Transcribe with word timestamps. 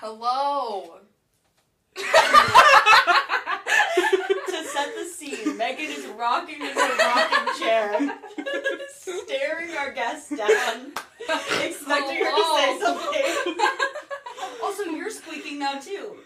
Hello. 0.00 0.98
to 1.96 2.02
set 4.64 4.94
the 4.94 5.04
scene, 5.06 5.56
Megan 5.56 5.86
is 5.90 6.06
rocking 6.18 6.60
in 6.60 6.66
her 6.68 6.96
rocking 6.98 7.54
chair, 7.58 8.18
staring 8.94 9.74
our 9.76 9.92
guest 9.92 10.36
down, 10.36 10.92
expecting 11.62 12.18
her 12.24 12.30
to 12.30 12.44
say 12.56 12.78
something. 12.80 13.56
Also, 14.62 14.82
you're 14.84 15.10
squeaking 15.10 15.58
now 15.60 15.78
too, 15.78 16.16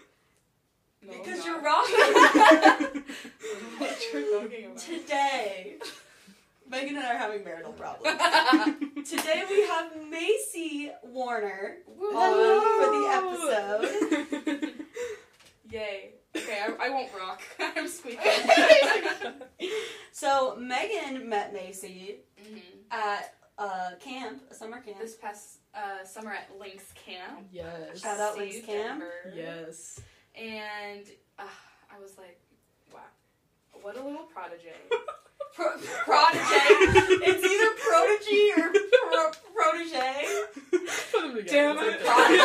No, 1.06 1.12
because 1.12 1.44
you're 1.46 1.62
not. 1.62 1.86
rocking. 1.88 3.04
what 3.78 3.98
you're 4.12 4.40
talking 4.42 4.64
about. 4.66 4.78
Today, 4.78 5.76
Megan 6.70 6.96
and 6.96 7.04
I 7.04 7.14
are 7.14 7.18
having 7.18 7.42
marital 7.42 7.72
problems. 7.72 8.16
Today 9.10 9.42
we 9.50 9.66
have 9.66 9.90
Macy 10.08 10.90
Warner 11.02 11.78
on 11.98 12.60
for 12.78 12.90
the 12.94 13.06
episode. 13.12 14.74
Yay. 15.70 16.10
Okay, 16.36 16.58
I, 16.60 16.86
I 16.86 16.90
won't 16.90 17.10
rock. 17.18 17.42
I'm 17.58 17.88
squeaking. 17.88 18.20
So 20.12 20.54
Megan 20.56 21.28
met 21.28 21.52
Macy 21.52 22.18
hmm 22.40 22.58
at 22.92 23.34
a 23.58 23.96
camp, 24.00 24.42
a 24.50 24.54
summer 24.54 24.80
camp. 24.80 24.98
This 25.00 25.16
past 25.16 25.58
uh, 25.74 26.04
summer 26.04 26.32
at 26.32 26.50
Lynx 26.58 26.92
Camp. 26.92 27.46
Yes. 27.52 28.00
Shout 28.00 28.18
out 28.20 28.34
See, 28.34 28.40
Lynx 28.40 28.66
Camp. 28.66 29.00
Denver. 29.00 29.12
Yes. 29.34 30.00
And 30.36 31.04
uh, 31.38 31.42
I 31.92 32.00
was 32.00 32.16
like, 32.16 32.40
wow, 32.92 33.00
what 33.82 33.96
a 33.96 34.02
little 34.02 34.24
prodigy. 34.32 34.68
Pro- 35.54 35.76
prodigy. 36.04 36.40
it's 37.22 37.44
either 37.44 37.70
prodigy 37.88 38.52
or 38.56 38.72
pro- 39.10 39.32
protege. 39.54 40.18
Put 41.12 41.22
them 41.22 41.34
together. 41.36 41.50
Damn 41.50 41.78
It's 41.78 41.94
it. 41.94 42.08
okay. 42.08 42.38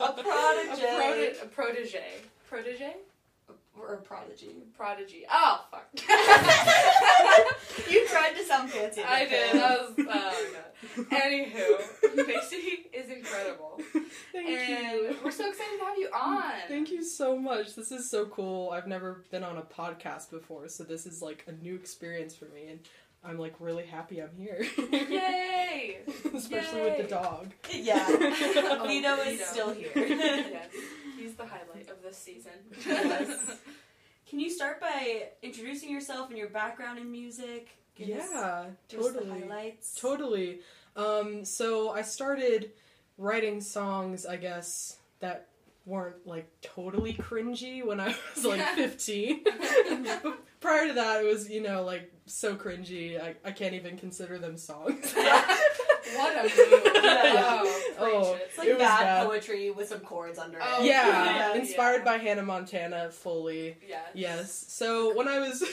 A 0.00 0.04
a, 0.04 0.22
prodigy. 0.22 0.82
prodi- 0.82 1.42
a 1.42 1.46
protege. 1.46 2.04
Protege? 2.48 2.92
or 3.78 3.96
prodigy. 3.96 4.50
Prodigy. 4.76 5.24
Oh, 5.30 5.64
fuck. 5.70 5.86
You 7.90 8.06
tried 8.06 8.34
to 8.36 8.44
sound 8.44 8.70
fancy. 8.70 9.02
I 9.02 9.24
did. 9.26 9.54
that. 9.54 9.54
That 9.54 9.80
was, 9.80 9.94
oh, 9.98 10.52
God. 10.96 11.06
Anywho, 11.10 11.80
Macy 12.26 12.86
is 12.92 13.10
incredible. 13.10 13.80
Thank 14.32 14.48
and 14.48 14.96
you. 14.96 15.16
we're 15.24 15.30
so 15.30 15.48
excited 15.48 15.78
to 15.78 15.84
have 15.84 15.98
you 15.98 16.08
mm, 16.12 16.20
on. 16.20 16.52
Thank 16.68 16.90
you 16.90 17.02
so 17.04 17.38
much. 17.38 17.74
This 17.74 17.92
is 17.92 18.08
so 18.10 18.26
cool. 18.26 18.70
I've 18.70 18.86
never 18.86 19.24
been 19.30 19.44
on 19.44 19.58
a 19.58 19.62
podcast 19.62 20.30
before, 20.30 20.68
so 20.68 20.84
this 20.84 21.06
is 21.06 21.22
like 21.22 21.44
a 21.46 21.52
new 21.52 21.74
experience 21.74 22.34
for 22.34 22.46
me, 22.46 22.68
and 22.68 22.80
I'm 23.24 23.38
like 23.38 23.54
really 23.60 23.84
happy 23.86 24.20
I'm 24.20 24.36
here. 24.36 24.64
Yay! 24.92 25.98
Especially 26.34 26.80
with 26.82 26.98
the 26.98 27.04
dog. 27.08 27.52
Yeah. 27.72 28.04
Oh, 28.08 28.84
Vito 28.86 29.14
is 29.22 29.38
Vito. 29.38 29.44
still 29.44 29.70
here. 29.72 29.90
yes, 29.94 30.70
he's 31.18 31.34
the 31.34 31.44
highlight 31.46 31.88
of 31.90 32.02
this 32.02 32.16
season. 32.16 32.52
Yes. 32.86 33.56
Can 34.28 34.40
you 34.40 34.50
start 34.50 34.80
by 34.80 35.28
introducing 35.42 35.90
yourself 35.90 36.30
and 36.30 36.38
your 36.38 36.48
background 36.48 36.98
in 36.98 37.12
music? 37.12 37.68
Give 37.94 38.16
us 38.16 38.28
Yeah, 38.32 38.64
just 38.88 39.12
the 39.12 39.20
totally. 39.20 39.40
highlights. 39.40 39.94
Totally. 40.00 40.60
Um, 40.96 41.44
so 41.44 41.90
I 41.90 42.02
started 42.02 42.70
writing 43.18 43.60
songs, 43.60 44.26
I 44.26 44.36
guess, 44.36 44.96
that 45.20 45.48
weren't 45.84 46.26
like 46.26 46.48
totally 46.62 47.12
cringy 47.14 47.84
when 47.84 47.98
I 48.00 48.14
was 48.34 48.44
like 48.44 48.60
15. 48.74 49.40
but 50.22 50.38
prior 50.60 50.88
to 50.88 50.94
that, 50.94 51.24
it 51.24 51.26
was, 51.26 51.48
you 51.50 51.60
know, 51.62 51.82
like 51.84 52.12
so 52.26 52.54
cringy, 52.54 53.20
I, 53.20 53.34
I 53.44 53.50
can't 53.52 53.74
even 53.74 53.96
consider 53.96 54.38
them 54.38 54.56
songs. 54.56 55.12
what 55.14 56.36
a 56.36 56.42
move! 56.42 56.82
Yeah. 57.02 57.62
Oh, 57.64 57.78
Oh. 57.98 58.34
it. 58.34 58.42
It's 58.48 58.58
like 58.58 58.68
It 58.68 58.72
was 58.74 58.78
bad, 58.82 59.00
bad. 59.00 59.26
poetry 59.26 59.70
with 59.70 59.88
some 59.88 60.00
chords 60.00 60.38
under 60.38 60.58
it. 60.58 60.64
Oh, 60.66 60.84
yeah, 60.84 61.24
Yeah. 61.52 61.54
inspired 61.54 61.98
Yeah. 61.98 62.04
by 62.04 62.18
Hannah 62.18 62.42
Montana 62.42 63.10
fully. 63.10 63.76
Yes. 63.88 64.08
Yes. 64.14 64.64
So 64.68 65.14
when 65.16 65.26
I 65.28 65.38
was 65.40 65.64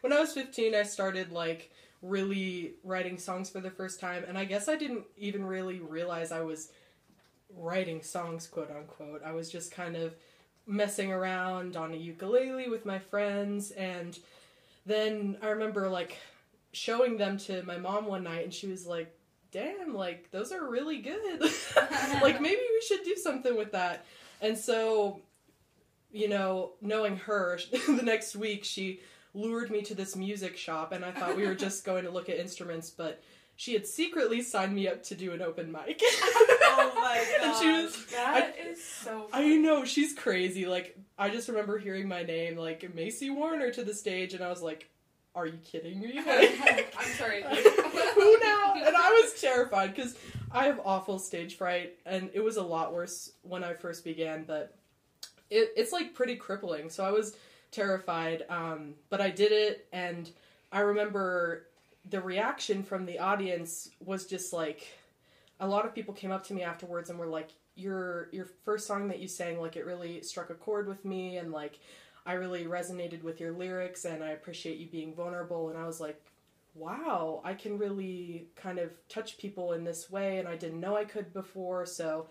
when 0.00 0.12
I 0.12 0.20
was 0.20 0.32
15, 0.32 0.74
I 0.74 0.82
started 0.84 1.32
like 1.32 1.70
really 2.04 2.74
writing 2.84 3.18
songs 3.18 3.48
for 3.48 3.60
the 3.60 3.70
first 3.70 3.98
time, 3.98 4.24
and 4.28 4.36
I 4.36 4.44
guess 4.44 4.68
I 4.68 4.76
didn't 4.76 5.04
even 5.16 5.44
really 5.44 5.80
realize 5.80 6.30
I 6.30 6.42
was 6.42 6.70
writing 7.56 8.02
songs, 8.02 8.46
quote 8.46 8.70
unquote. 8.70 9.22
I 9.24 9.32
was 9.32 9.50
just 9.50 9.72
kind 9.72 9.96
of 9.96 10.14
messing 10.66 11.12
around 11.12 11.76
on 11.76 11.92
a 11.92 11.96
ukulele 11.96 12.68
with 12.68 12.84
my 12.84 12.98
friends, 12.98 13.70
and 13.72 14.18
then 14.84 15.38
I 15.42 15.48
remember 15.48 15.88
like 15.88 16.18
showing 16.72 17.16
them 17.16 17.38
to 17.38 17.62
my 17.62 17.78
mom 17.78 18.06
one 18.06 18.24
night, 18.24 18.44
and 18.44 18.52
she 18.52 18.66
was 18.66 18.86
like, 18.86 19.16
"Damn, 19.50 19.94
like 19.94 20.30
those 20.30 20.52
are 20.52 20.68
really 20.68 20.98
good. 20.98 21.40
like 22.22 22.40
maybe 22.40 22.60
we 22.60 22.82
should 22.86 23.04
do 23.04 23.16
something 23.16 23.56
with 23.56 23.72
that." 23.72 24.04
And 24.40 24.58
so 24.58 25.22
you 26.14 26.28
know, 26.28 26.74
knowing 26.80 27.16
her, 27.16 27.58
the 27.88 28.02
next 28.02 28.36
week 28.36 28.64
she 28.64 29.00
lured 29.34 29.70
me 29.70 29.82
to 29.82 29.94
this 29.94 30.16
music 30.16 30.56
shop, 30.56 30.92
and 30.92 31.04
I 31.04 31.10
thought 31.10 31.36
we 31.36 31.46
were 31.46 31.54
just 31.54 31.84
going 31.86 32.04
to 32.04 32.10
look 32.10 32.28
at 32.28 32.38
instruments, 32.38 32.90
but 32.90 33.22
she 33.56 33.72
had 33.72 33.86
secretly 33.86 34.42
signed 34.42 34.74
me 34.74 34.88
up 34.88 35.02
to 35.04 35.14
do 35.14 35.32
an 35.32 35.42
open 35.42 35.70
mic. 35.70 36.00
Oh 36.02 36.92
my 36.94 37.24
god. 37.38 37.48
And 37.48 37.56
she 37.56 37.82
was, 37.82 38.06
That 38.06 38.56
is 38.58 38.82
so. 38.82 39.28
I 39.32 39.56
know, 39.56 39.84
she's 39.84 40.12
crazy. 40.12 40.66
Like, 40.66 40.96
I 41.18 41.30
just 41.30 41.48
remember 41.48 41.78
hearing 41.78 42.08
my 42.08 42.22
name, 42.22 42.56
like, 42.56 42.94
Macy 42.94 43.30
Warner 43.30 43.70
to 43.72 43.84
the 43.84 43.94
stage, 43.94 44.34
and 44.34 44.42
I 44.42 44.50
was 44.50 44.62
like, 44.62 44.88
are 45.36 45.46
you 45.46 45.58
kidding 45.64 45.98
me? 46.00 46.20
I'm 46.28 47.12
sorry. 47.18 47.42
Who 47.42 48.38
now? 48.40 48.74
And 48.76 48.96
I 48.96 49.20
was 49.20 49.40
terrified 49.40 49.94
because 49.94 50.16
I 50.52 50.66
have 50.66 50.80
awful 50.84 51.18
stage 51.18 51.56
fright, 51.56 51.96
and 52.06 52.30
it 52.34 52.40
was 52.40 52.56
a 52.56 52.62
lot 52.62 52.94
worse 52.94 53.32
when 53.42 53.64
I 53.64 53.74
first 53.74 54.04
began, 54.04 54.44
but 54.44 54.76
it, 55.50 55.70
it's 55.76 55.90
like 55.92 56.14
pretty 56.14 56.36
crippling. 56.36 56.88
So 56.88 57.04
I 57.04 57.10
was 57.10 57.36
terrified, 57.74 58.44
um, 58.48 58.94
but 59.10 59.20
I 59.20 59.30
did 59.30 59.52
it, 59.52 59.86
and 59.92 60.30
I 60.72 60.80
remember 60.80 61.66
the 62.10 62.20
reaction 62.20 62.82
from 62.82 63.06
the 63.06 63.18
audience 63.18 63.90
was 64.04 64.26
just 64.26 64.52
like 64.52 64.86
a 65.60 65.66
lot 65.66 65.86
of 65.86 65.94
people 65.94 66.12
came 66.14 66.30
up 66.32 66.46
to 66.46 66.54
me 66.54 66.62
afterwards 66.62 67.10
and 67.10 67.18
were 67.18 67.26
like, 67.26 67.50
"Your 67.76 68.28
your 68.32 68.46
first 68.64 68.86
song 68.86 69.08
that 69.08 69.20
you 69.20 69.28
sang, 69.28 69.60
like 69.60 69.76
it 69.76 69.86
really 69.86 70.22
struck 70.22 70.50
a 70.50 70.54
chord 70.54 70.88
with 70.88 71.04
me, 71.04 71.38
and 71.38 71.52
like 71.52 71.78
I 72.26 72.34
really 72.34 72.64
resonated 72.64 73.22
with 73.22 73.40
your 73.40 73.52
lyrics, 73.52 74.04
and 74.04 74.22
I 74.22 74.30
appreciate 74.30 74.78
you 74.78 74.86
being 74.88 75.14
vulnerable." 75.14 75.70
And 75.70 75.78
I 75.78 75.86
was 75.86 76.00
like, 76.00 76.20
wow, 76.74 77.40
I 77.44 77.54
can 77.54 77.78
really 77.78 78.48
kind 78.56 78.78
of 78.78 78.90
touch 79.08 79.38
people 79.38 79.72
in 79.72 79.84
this 79.84 80.10
way, 80.10 80.38
and 80.38 80.48
I 80.48 80.56
didn't 80.56 80.80
know 80.80 80.96
I 80.96 81.04
could 81.04 81.32
before, 81.32 81.86
so 81.86 82.26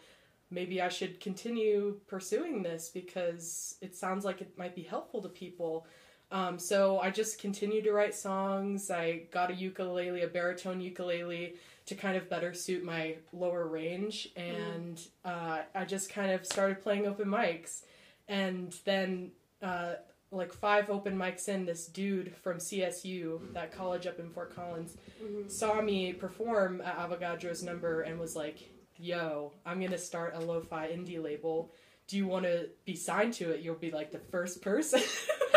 maybe 0.53 0.81
I 0.81 0.89
should 0.89 1.19
continue 1.19 1.99
pursuing 2.07 2.63
this 2.63 2.89
because 2.89 3.75
it 3.81 3.95
sounds 3.95 4.23
like 4.25 4.41
it 4.41 4.57
might 4.57 4.75
be 4.75 4.83
helpful 4.83 5.21
to 5.21 5.29
people. 5.29 5.85
Um, 6.31 6.57
so 6.57 6.99
I 6.99 7.09
just 7.11 7.39
continued 7.39 7.83
to 7.83 7.91
write 7.91 8.15
songs. 8.15 8.89
I 8.89 9.23
got 9.31 9.51
a 9.51 9.53
ukulele, 9.55 10.21
a 10.23 10.27
baritone 10.27 10.81
ukulele, 10.81 11.55
to 11.85 11.95
kind 11.95 12.15
of 12.17 12.29
better 12.29 12.53
suit 12.53 12.83
my 12.83 13.15
lower 13.33 13.67
range, 13.67 14.29
and 14.37 14.99
uh, 15.25 15.59
I 15.75 15.85
just 15.85 16.09
kind 16.09 16.31
of 16.31 16.45
started 16.45 16.81
playing 16.81 17.05
open 17.05 17.27
mics. 17.27 17.81
And 18.27 18.73
then 18.85 19.31
uh, 19.61 19.95
like 20.31 20.53
five 20.53 20.89
open 20.89 21.15
mics 21.17 21.49
in, 21.49 21.65
this 21.65 21.85
dude 21.87 22.33
from 22.41 22.57
CSU, 22.57 23.53
that 23.53 23.71
college 23.75 24.07
up 24.07 24.17
in 24.19 24.29
Fort 24.29 24.55
Collins, 24.55 24.95
Mhm. 25.23 25.51
saw 25.51 25.81
me 25.81 26.13
perform 26.13 26.81
at 26.81 26.97
Avogadro's 26.97 27.61
number 27.63 28.01
and 28.01 28.19
was 28.19 28.35
like, 28.35 28.69
"Yo, 28.97 29.51
I'm 29.65 29.81
gonna 29.81 29.97
start 29.97 30.33
a 30.35 30.39
lo-fi 30.39 30.87
indie 30.87 31.21
label. 31.21 31.71
Do 32.07 32.17
you 32.17 32.27
want 32.27 32.45
to 32.45 32.67
be 32.85 32.95
signed 32.95 33.33
to 33.35 33.51
it? 33.51 33.61
You'll 33.61 33.75
be 33.75 33.91
like 33.91 34.11
the 34.11 34.19
first 34.19 34.61
person." 34.61 34.99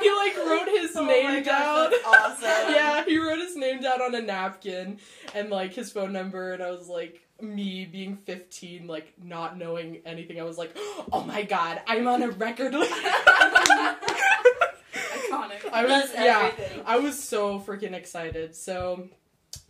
he 0.00 0.10
like 0.10 0.36
wrote 0.36 0.68
his 0.68 0.96
Oh 0.96 1.04
my 1.04 1.12
name 1.12 1.42
gosh, 1.42 1.90
down. 1.92 1.92
awesome. 2.06 2.42
yeah, 2.74 3.04
he 3.04 3.18
wrote 3.18 3.38
his 3.38 3.56
name 3.56 3.80
down 3.80 4.00
on 4.02 4.14
a 4.14 4.22
napkin 4.22 4.98
and 5.34 5.50
like 5.50 5.74
his 5.74 5.92
phone 5.92 6.12
number, 6.12 6.52
and 6.52 6.62
I 6.62 6.70
was 6.70 6.88
like, 6.88 7.20
me 7.40 7.84
being 7.84 8.16
15, 8.16 8.86
like 8.86 9.12
not 9.22 9.56
knowing 9.58 10.00
anything, 10.04 10.40
I 10.40 10.44
was 10.44 10.58
like, 10.58 10.72
oh 11.12 11.24
my 11.26 11.42
god, 11.42 11.80
I'm 11.86 12.08
on 12.08 12.22
a 12.22 12.30
record 12.30 12.72
label. 12.74 12.86
Iconic. 14.94 15.70
I 15.72 15.84
was 15.84 16.12
That's 16.12 16.14
yeah, 16.14 16.50
everything. 16.52 16.82
I 16.86 16.98
was 16.98 17.22
so 17.22 17.60
freaking 17.60 17.92
excited. 17.92 18.54
So 18.56 19.08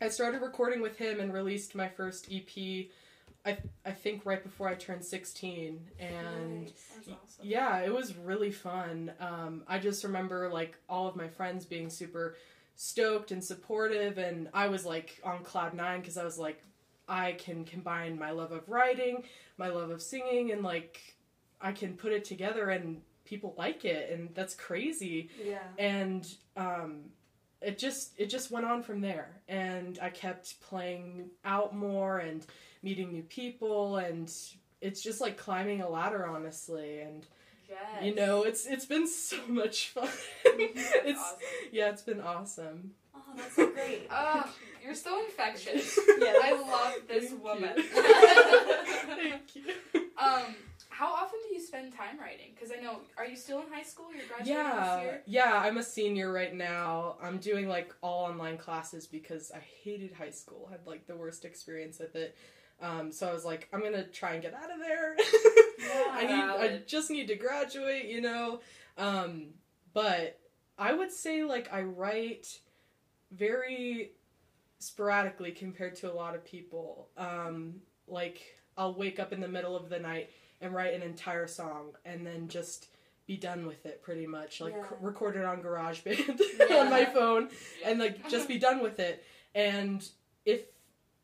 I 0.01 0.09
started 0.09 0.43
recording 0.43 0.81
with 0.81 0.97
him 0.97 1.21
and 1.21 1.33
released 1.33 1.75
my 1.75 1.89
first 1.89 2.29
EP. 2.33 2.87
I 3.45 3.57
I 3.85 3.91
think 3.93 4.25
right 4.27 4.43
before 4.43 4.69
I 4.69 4.75
turned 4.75 5.05
16, 5.05 5.81
and 5.99 6.63
Nice. 6.65 6.73
Awesome. 7.01 7.17
yeah, 7.43 7.79
it 7.81 7.93
was 7.93 8.17
really 8.17 8.51
fun. 8.51 9.13
Um, 9.21 9.63
I 9.67 9.79
just 9.79 10.05
remember 10.05 10.49
like 10.49 10.77
all 10.89 11.07
of 11.09 11.17
my 11.17 11.29
friends 11.29 11.65
being 11.65 11.91
super 11.91 12.37
stoked 12.77 13.31
and 13.33 13.43
supportive, 13.43 14.19
and 14.19 14.49
I 14.55 14.69
was 14.69 14.85
like 14.85 15.21
on 15.25 15.43
cloud 15.45 15.75
nine 15.75 16.01
because 16.01 16.17
I 16.17 16.25
was 16.25 16.39
like, 16.39 16.63
I 17.09 17.33
can 17.33 17.65
combine 17.65 18.19
my 18.19 18.31
love 18.33 18.53
of 18.53 18.69
writing, 18.69 19.25
my 19.57 19.69
love 19.69 19.91
of 19.91 20.03
singing, 20.03 20.53
and 20.53 20.63
like 20.63 21.01
I 21.61 21.73
can 21.73 21.97
put 21.97 22.13
it 22.13 22.25
together, 22.25 22.71
and 22.71 23.01
people 23.25 23.55
like 23.57 23.85
it, 23.85 24.11
and 24.13 24.35
that's 24.35 24.55
crazy. 24.55 25.31
Yeah. 25.45 25.59
And 25.79 26.27
um, 26.57 27.05
it 27.63 27.79
just 27.79 28.13
it 28.19 28.27
just 28.31 28.51
went 28.51 28.67
on 28.67 28.83
from 28.83 29.01
there, 29.01 29.41
and 29.49 29.99
I 30.01 30.11
kept 30.11 30.61
playing 30.61 31.31
out 31.45 31.75
more 31.75 32.19
and 32.19 32.45
meeting 32.83 33.13
new 33.13 33.23
people 33.25 33.97
and 33.97 34.33
it's 34.81 35.03
just 35.03 35.21
like 35.21 35.37
climbing 35.37 35.81
a 35.81 35.89
ladder, 35.89 36.27
honestly, 36.27 37.01
and 37.01 37.27
Yes. 37.69 38.03
you 38.05 38.15
know, 38.15 38.45
it's 38.45 38.65
it's 38.67 38.87
been 38.87 39.07
so 39.07 39.37
much 39.49 39.89
fun. 39.89 40.09
It's 40.45 41.19
awesome. 41.21 41.39
yeah, 41.73 41.91
it's 41.91 42.03
been 42.03 42.21
awesome. 42.21 42.93
Oh, 43.15 43.21
that's 43.37 43.55
so 43.57 43.69
great. 43.71 44.07
Oh, 44.11 44.49
you're 44.83 44.95
so 44.95 45.23
infectious. 45.25 45.99
Yeah. 46.19 46.35
I 46.43 46.53
love 46.53 46.95
this 47.09 47.29
Thank 47.31 47.43
woman. 47.45 47.75
you. 47.77 47.85
Thank 49.17 49.57
you. 49.57 49.75
um, 50.17 50.55
how 50.91 51.13
often 51.13 51.39
do 51.49 51.55
you 51.55 51.61
spend 51.61 51.93
time 51.93 52.19
writing? 52.19 52.53
Because 52.55 52.73
I 52.77 52.81
know, 52.83 53.01
are 53.17 53.27
you 53.27 53.37
still 53.37 53.61
in 53.61 53.73
high 53.73 53.83
school? 53.83 54.07
You're 54.15 54.27
graduating 54.27 54.57
this 54.57 54.75
Yeah, 54.75 55.01
year. 55.01 55.23
yeah, 55.27 55.61
I'm 55.63 55.79
a 55.79 55.83
senior 55.83 56.33
right 56.33 56.55
now. 56.55 57.17
I'm 57.23 57.39
doing 57.39 57.69
like 57.69 57.95
all 58.03 58.25
online 58.27 58.59
classes 58.59 59.07
because 59.07 59.53
I 59.55 59.59
hated 59.59 60.13
high 60.13 60.31
school. 60.31 60.67
I 60.69 60.73
Had 60.73 60.87
like 60.87 61.07
the 61.07 61.17
worst 61.17 61.45
experience 61.45 61.99
with 61.99 62.17
it. 62.17 62.37
Um, 62.81 63.11
so 63.13 63.29
I 63.29 63.33
was 63.33 63.45
like, 63.45 63.69
I'm 63.73 63.83
gonna 63.83 64.05
try 64.05 64.33
and 64.35 64.43
get 64.43 64.55
out 64.55 64.71
of 64.71 64.79
there. 64.79 65.17
I 66.13 66.23
need, 66.27 66.33
I 66.33 66.81
just 66.87 67.11
need 67.11 67.29
to 67.29 67.35
graduate, 67.37 68.07
you 68.07 68.21
know. 68.21 68.61
Um, 68.97 69.49
but 69.93 70.39
I 70.79 70.93
would 70.93 71.11
say 71.13 71.43
like 71.45 71.73
I 71.73 71.83
write 71.83 72.61
very 73.33 74.13
sporadically 74.79 75.51
compared 75.53 75.97
to 75.97 76.13
a 76.13 76.15
lot 76.15 76.35
of 76.35 76.45
people. 76.45 77.09
Um, 77.17 77.77
like 78.07 78.41
I'll 78.77 78.95
wake 78.95 79.19
up 79.19 79.33
in 79.33 79.41
the 79.41 79.49
middle 79.49 79.77
of 79.77 79.89
the 79.89 79.99
night 79.99 80.31
and 80.61 80.75
write 80.75 80.95
an 80.95 81.03
entire 81.03 81.47
song 81.47 81.93
and 82.05 82.27
then 82.27 82.49
just 82.49 82.89
be 83.27 83.37
done 83.37 83.67
with 83.67 83.85
it 83.87 84.03
pretty 84.03 84.27
much 84.27 84.61
like 84.61 84.75
Yeah. 84.77 84.89
c- 84.89 84.95
record 85.01 85.37
it 85.37 85.45
on 85.45 85.63
garageband 85.63 86.41
Yeah. 86.71 86.77
on 86.79 86.91
my 86.91 87.05
phone 87.05 87.49
and 87.85 87.99
like 87.99 88.29
just 88.29 88.49
be 88.49 88.59
done 88.59 88.83
with 88.83 88.99
it 89.01 89.23
and 89.55 90.07
if 90.47 90.63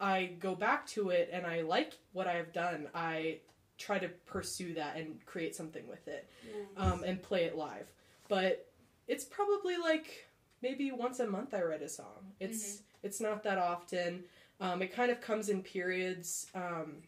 i 0.00 0.26
go 0.38 0.54
back 0.54 0.86
to 0.88 1.10
it 1.10 1.31
and 1.32 1.46
i 1.46 1.62
like 1.62 1.94
what 2.12 2.26
i 2.26 2.34
have 2.34 2.52
done 2.52 2.88
i 2.94 3.38
try 3.78 3.98
to 3.98 4.08
pursue 4.26 4.75
that 4.75 4.96
and 4.96 5.25
create 5.26 5.56
something 5.56 5.87
with 5.88 6.06
it 6.06 6.28
Nice. 6.76 6.92
um, 6.92 7.04
and 7.04 7.22
play 7.22 7.44
it 7.44 7.56
live 7.56 7.90
but 8.28 8.66
it's 9.08 9.25
probably 9.25 9.76
like 9.78 10.26
maybe 10.62 10.92
once 10.92 11.20
a 11.20 11.26
month 11.26 11.54
i 11.54 11.62
write 11.62 11.82
a 11.82 11.88
song 11.88 12.32
it's 12.38 12.82
it's 13.02 13.20
not 13.20 13.42
that 13.44 13.58
often 13.58 14.25
um, 14.60 14.80
it 14.82 14.94
kind 14.94 15.10
of 15.10 15.20
comes 15.20 15.48
in 15.48 15.62
periods 15.62 16.46
um, 16.54 16.98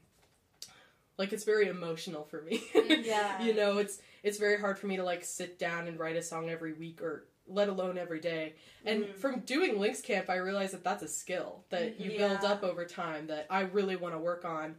like 1.18 1.32
it's 1.32 1.44
very 1.44 1.68
emotional 1.68 2.24
for 2.24 2.42
me 2.42 2.62
yeah. 3.02 3.42
you 3.42 3.54
know 3.54 3.78
it's 3.78 4.00
it's 4.22 4.38
very 4.38 4.58
hard 4.58 4.78
for 4.78 4.86
me 4.86 4.96
to 4.96 5.02
like 5.04 5.24
sit 5.24 5.58
down 5.58 5.88
and 5.88 5.98
write 5.98 6.16
a 6.16 6.22
song 6.22 6.50
every 6.50 6.72
week 6.72 7.00
or 7.02 7.26
let 7.48 7.68
alone 7.68 7.96
every 7.96 8.20
day 8.20 8.54
and 8.84 9.04
Mhm. 9.04 9.14
from 9.14 9.40
doing 9.40 9.78
Lynx 9.78 10.00
camp 10.00 10.28
i 10.28 10.36
realized 10.36 10.72
that 10.74 10.84
that's 10.84 11.02
a 11.02 11.08
skill 11.08 11.64
that 11.70 12.00
you 12.00 12.10
Yeah. 12.10 12.28
build 12.28 12.44
up 12.44 12.62
over 12.62 12.84
time 12.84 13.28
that 13.28 13.46
i 13.50 13.60
really 13.62 13.96
want 13.96 14.14
to 14.14 14.18
work 14.18 14.44
on 14.44 14.74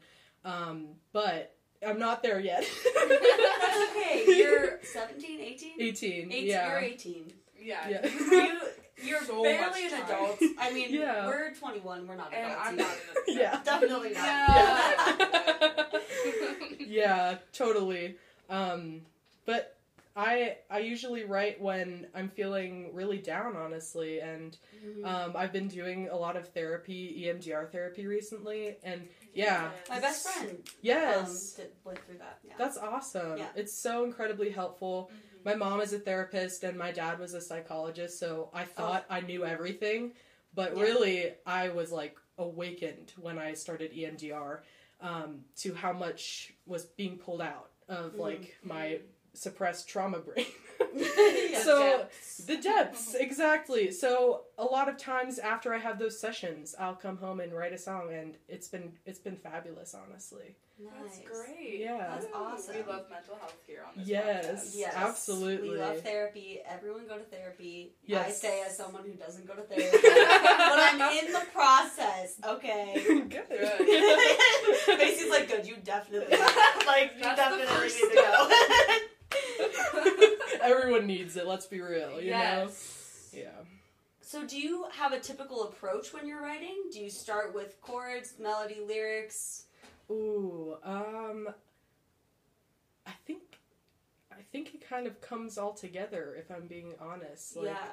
um, 0.46 0.88
but 1.14 1.56
i'm 1.86 2.00
not 2.00 2.22
there 2.24 2.40
yet 2.40 2.66
That's 3.08 3.92
okay. 3.92 4.24
You're 4.28 4.80
17, 4.94 5.40
18? 5.42 5.72
18 5.82 6.32
Eight- 6.32 6.44
yeah 6.46 6.70
You're 6.72 6.80
18. 6.80 7.34
Yeah. 7.60 7.90
Yeah. 7.90 8.06
You, 8.08 8.60
you're 9.04 9.22
So 9.22 9.44
barely 9.44 9.84
much 9.84 9.92
an 9.94 10.02
time. 10.02 10.12
adult. 10.12 10.40
I 10.60 10.72
mean, 10.74 10.94
Yeah. 10.94 11.28
we're 11.28 11.54
21. 11.54 12.08
We're 12.08 12.16
not 12.16 12.34
And 12.34 12.46
adults. 12.52 12.62
I'm 12.68 12.78
yet. 12.78 12.88
not. 12.88 13.28
In 13.28 13.38
yeah 13.38 13.62
Definitely 13.64 14.14
not. 14.14 14.26
Yeah. 14.26 15.86
yeah, 16.80 17.38
totally. 17.54 18.16
Um, 18.50 19.02
but 19.46 19.74
I 20.16 20.58
I 20.72 20.80
usually 20.80 21.26
write 21.26 21.62
when 21.62 22.08
I'm 22.16 22.30
feeling 22.30 22.90
really 22.96 23.20
down, 23.20 23.56
honestly, 23.56 24.20
and 24.20 24.58
Mhm. 24.84 25.06
um, 25.06 25.34
I've 25.36 25.54
been 25.54 25.68
doing 25.68 26.10
a 26.10 26.16
lot 26.16 26.36
of 26.36 26.48
therapy, 26.50 27.24
EMDR 27.26 27.72
therapy 27.72 28.08
recently, 28.08 28.78
and 28.84 29.08
yeah, 29.36 29.70
My 29.90 30.00
best 30.00 30.28
friend 30.28 30.58
yes, 30.82 31.54
um, 31.60 31.64
did, 31.64 31.72
went 31.84 32.00
through 32.06 32.18
that. 32.18 32.40
Yeah. 32.44 32.54
that's 32.58 32.78
awesome. 32.78 33.38
Yeah. 33.38 33.50
It's 33.56 33.74
so 33.78 34.04
incredibly 34.06 34.50
helpful. 34.50 35.12
Mhm. 35.14 35.18
My 35.48 35.56
mom 35.56 35.80
is 35.80 35.94
a 35.94 36.00
therapist, 36.00 36.66
and 36.66 36.78
my 36.78 36.92
dad 36.92 37.20
was 37.20 37.34
a 37.34 37.40
psychologist, 37.40 38.20
so 38.20 38.50
I 38.54 38.66
thought 38.66 39.06
I 39.10 39.22
knew 39.22 39.46
everything, 39.46 40.12
but 40.54 40.76
Yeah. 40.76 40.82
really 40.84 41.36
I 41.46 41.70
was 41.70 41.90
like 41.90 42.18
awakened 42.38 43.14
when 43.16 43.40
I 43.40 43.54
started 43.54 43.94
EMDR 43.94 44.64
um, 45.00 45.46
to 45.58 45.74
how 45.74 45.94
much 45.94 46.54
was 46.66 46.88
being 46.88 47.18
pulled 47.18 47.40
out 47.42 47.72
of 47.88 48.16
Mhm. 48.16 48.20
like 48.20 48.58
my 48.62 49.00
suppressed 49.38 49.88
trauma 49.88 50.20
brain. 50.20 50.46
Yeah. 50.96 51.60
so 51.64 51.80
Depths. 52.00 52.38
the 52.46 52.58
depths, 52.58 53.14
exactly. 53.20 53.92
So 53.92 54.42
a 54.58 54.64
lot 54.66 54.90
of 54.90 54.98
times 54.98 55.40
after 55.40 55.74
I 55.74 55.78
have 55.80 56.00
those 56.00 56.20
sessions, 56.20 56.76
I'll 56.80 56.96
come 56.96 57.18
home 57.18 57.40
and 57.40 57.54
write 57.54 57.74
a 57.74 57.78
song, 57.78 58.14
and 58.14 58.36
it's 58.48 58.68
been 58.68 58.94
it's 59.06 59.20
been 59.20 59.38
fabulous, 59.38 59.96
honestly. 59.96 60.56
That's 60.80 61.20
great. 61.28 61.80
Yeah. 61.80 61.98
That's 61.98 62.28
awesome. 62.36 62.76
We 62.76 62.82
love 62.84 63.06
mental 63.10 63.36
health 63.40 63.56
here 63.66 63.84
on 63.84 63.98
this 63.98 64.08
Yes. 64.08 64.46
podcast. 64.46 64.78
Yes, 64.78 64.94
Absolutely. 64.96 65.70
We 65.72 65.78
love 65.78 66.02
therapy. 66.02 66.60
Everyone 66.70 67.08
go 67.08 67.18
to 67.18 67.24
therapy. 67.24 67.94
I 68.16 68.30
say 68.30 68.62
as 68.62 68.78
someone 68.78 69.02
who 69.04 69.14
doesn't 69.14 69.48
go 69.48 69.56
to 69.56 69.64
therapy, 69.64 69.98
but 70.04 70.80
I'm 70.80 71.02
in 71.26 71.34
the 71.34 71.42
process. 71.52 72.36
Okay. 72.48 72.94
Good. 73.28 75.00
Macy's 75.00 75.32
like, 75.32 75.48
good. 75.48 75.66
You 75.66 75.78
definitely 75.84 76.38
like 76.86 77.14
you 77.18 77.24
That's 77.24 77.38
definitely 77.38 77.88
need 77.88 78.10
to 78.10 78.16
go. 78.16 78.50
Everyone 80.68 81.08
needs 81.08 81.36
it. 81.36 81.48
Let's 81.48 81.66
be 81.66 81.82
real. 81.82 82.22
You 82.22 82.30
yes. 82.30 83.32
know. 83.34 83.40
Yeah. 83.40 83.50
so, 84.22 84.46
do 84.46 84.60
you 84.60 84.86
have 84.94 85.14
a 85.14 85.20
typical 85.20 85.64
approach 85.64 86.14
when 86.14 86.28
you're 86.28 86.42
writing? 86.42 86.76
Do 86.92 87.00
you 87.00 87.10
start 87.10 87.54
with 87.54 87.80
chords, 87.82 88.36
melody, 88.40 88.82
lyrics? 88.86 89.66
Ooh. 90.12 90.76
Um. 90.84 91.50
I 93.06 93.12
think. 93.26 93.42
I 94.32 94.42
think 94.52 94.76
it 94.76 94.88
kind 94.88 95.08
of 95.08 95.20
comes 95.22 95.58
all 95.58 95.74
together. 95.74 96.36
If 96.38 96.52
I'm 96.52 96.68
being 96.68 96.94
honest. 97.00 97.56
Like, 97.56 97.68
yeah. 97.68 97.88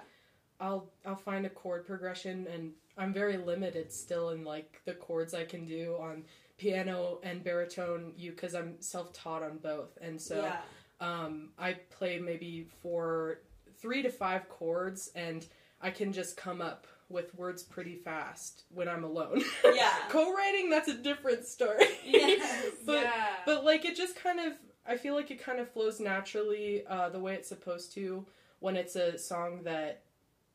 I'll 0.61 0.89
I'll 1.05 1.17
find 1.17 1.47
a 1.47 1.51
chord 1.51 1.87
progression 1.87 2.47
and 2.53 2.73
I'm 2.97 3.13
very 3.13 3.37
limited 3.37 3.93
still 3.93 4.31
in 4.31 4.45
like 4.45 4.81
the 4.85 4.95
chords 4.95 5.35
I 5.35 5.45
can 5.45 5.67
do 5.67 5.97
on 6.01 6.25
piano 6.59 7.19
and 7.23 7.43
baritone 7.43 8.13
you 8.17 8.31
because 8.31 8.55
I'm 8.55 8.81
self-taught 8.81 9.43
on 9.43 9.59
both 9.59 9.99
and 10.01 10.21
so 10.21 10.43
yeah. 10.43 10.57
Um, 11.01 11.51
I 11.59 11.75
play 11.91 12.19
maybe 12.19 12.67
for 12.83 13.41
three 13.79 14.03
to 14.03 14.11
five 14.11 14.49
chords 14.49 15.11
and 15.15 15.47
I 15.81 15.91
can 15.91 16.13
just 16.13 16.37
come 16.37 16.61
up 16.63 16.87
with 17.09 17.35
words 17.35 17.63
pretty 17.63 17.97
fast 17.97 18.63
when 18.71 18.89
I'm 18.89 19.05
alone. 19.05 19.43
Yeah. 19.75 19.93
Co-writing 20.09 20.71
that's 20.71 20.89
a 20.89 20.95
different 20.95 21.45
story. 21.47 21.87
Yes. 22.05 22.67
but 22.87 23.03
yeah. 23.03 23.27
but 23.45 23.65
like 23.65 23.85
it 23.85 23.97
just 23.97 24.17
kind 24.17 24.41
of 24.41 24.53
I 24.87 24.97
feel 24.97 25.15
like 25.15 25.31
it 25.31 25.43
kind 25.43 25.59
of 25.61 25.71
flows 25.71 26.01
naturally 26.01 26.87
uh, 26.87 27.09
the 27.09 27.19
way 27.19 27.35
it's 27.35 27.49
supposed 27.49 27.93
to 27.95 28.25
when 28.61 28.77
it's 28.77 28.97
a 28.97 29.19
song 29.19 29.61
that 29.65 30.03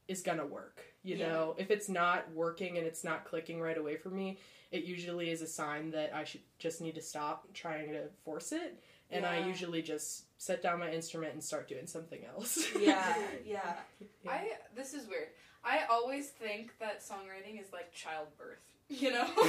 is 0.08 0.22
gonna 0.22 0.46
work. 0.46 0.81
You 1.03 1.15
Yeah. 1.17 1.29
know, 1.29 1.55
if 1.58 1.69
it's 1.72 1.89
not 1.89 2.31
working 2.34 2.77
and 2.77 2.86
it's 2.88 3.03
not 3.03 3.25
clicking 3.25 3.62
right 3.62 3.77
away 3.77 3.96
for 3.98 4.10
me, 4.10 4.39
it 4.72 4.84
usually 4.84 5.29
is 5.31 5.41
a 5.41 5.48
sign 5.48 5.91
that 5.91 6.13
I 6.13 6.24
should 6.24 6.41
just 6.60 6.81
need 6.81 6.96
to 6.96 7.01
stop 7.01 7.48
trying 7.53 7.91
to 7.91 8.03
force 8.24 8.51
it. 8.51 8.81
And 9.11 9.25
I 9.25 9.39
usually 9.47 9.81
just 9.81 10.23
set 10.37 10.61
down 10.61 10.79
my 10.79 10.91
instrument 10.91 11.33
and 11.33 11.43
start 11.43 11.67
doing 11.67 11.87
something 11.87 12.21
else. 12.25 12.67
Yeah. 12.79 13.15
Yeah. 13.45 13.73
Yeah. 14.23 14.31
I 14.31 14.51
this 14.75 14.93
is 14.93 15.07
weird. 15.07 15.27
I 15.63 15.79
always 15.89 16.29
think 16.29 16.77
that 16.79 17.01
songwriting 17.01 17.59
is 17.61 17.71
like 17.73 17.91
childbirth. 17.93 18.59
You 18.87 19.11
know? 19.11 19.27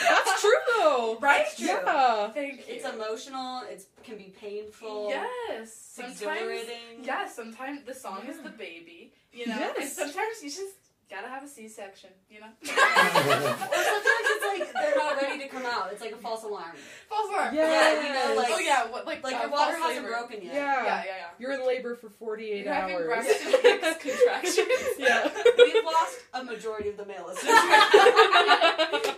That's 0.00 0.40
true 0.40 0.50
though. 0.76 1.18
Right? 1.20 1.46
It's 1.46 1.56
true. 1.56 1.66
Yeah. 1.68 2.28
Thank 2.30 2.68
you. 2.68 2.74
It's 2.74 2.84
emotional. 2.84 3.62
It 3.70 3.84
can 4.04 4.16
be 4.18 4.34
painful. 4.40 5.08
Yes. 5.10 5.26
It's 5.60 5.72
Sometimes 5.72 6.20
exhilarating. 6.22 7.04
Yes, 7.04 7.34
sometimes 7.36 7.82
the 7.86 7.94
song 7.94 8.22
is 8.28 8.38
the 8.40 8.50
baby, 8.50 9.12
you 9.32 9.46
know? 9.46 9.54
And 9.54 9.72
Yes. 9.78 9.94
sometimes 9.96 10.42
you 10.42 10.50
just 10.50 10.74
gotta 11.10 11.28
have 11.28 11.44
a 11.44 11.48
C 11.48 11.68
section, 11.68 12.10
you 12.28 12.40
know? 12.40 12.46
Or 12.46 12.66
sometimes 12.66 14.24
it's 14.24 14.25
like 14.48 14.72
they're 14.74 14.96
not 14.96 15.16
ready 15.20 15.38
to 15.42 15.48
come 15.48 15.64
out. 15.66 15.90
It's 15.92 16.00
like 16.00 16.12
a 16.12 16.16
false 16.16 16.44
alarm. 16.44 16.74
False 17.08 17.28
alarm. 17.30 17.54
Yes. 17.54 18.04
you 18.06 18.12
know, 18.12 18.40
like- 18.40 18.50
oh 18.52 18.58
yeah, 18.58 18.86
what 18.90 19.06
like 19.06 19.22
Like 19.24 19.34
uh, 19.36 19.40
your 19.42 19.50
water 19.50 19.76
hasn't 19.76 20.04
labor. 20.04 20.08
broken 20.08 20.42
yet. 20.44 20.54
Yeah. 20.54 20.82
Yeah, 20.84 20.84
yeah, 20.84 21.04
yeah. 21.06 21.26
You're 21.38 21.52
in 21.52 21.66
labor 21.66 21.94
for 21.94 22.08
48 22.10 22.64
You're 22.64 22.72
having 22.74 22.94
hours. 22.96 23.06
Braxton 23.06 23.52
Hicks 23.62 24.02
contractions. 24.02 24.98
yeah. 24.98 25.28
We've 25.58 25.84
lost 25.84 26.16
a 26.34 26.44
majority 26.44 26.88
of 26.90 26.96
the 26.96 27.04
male 27.06 27.26
listeners. 27.28 27.54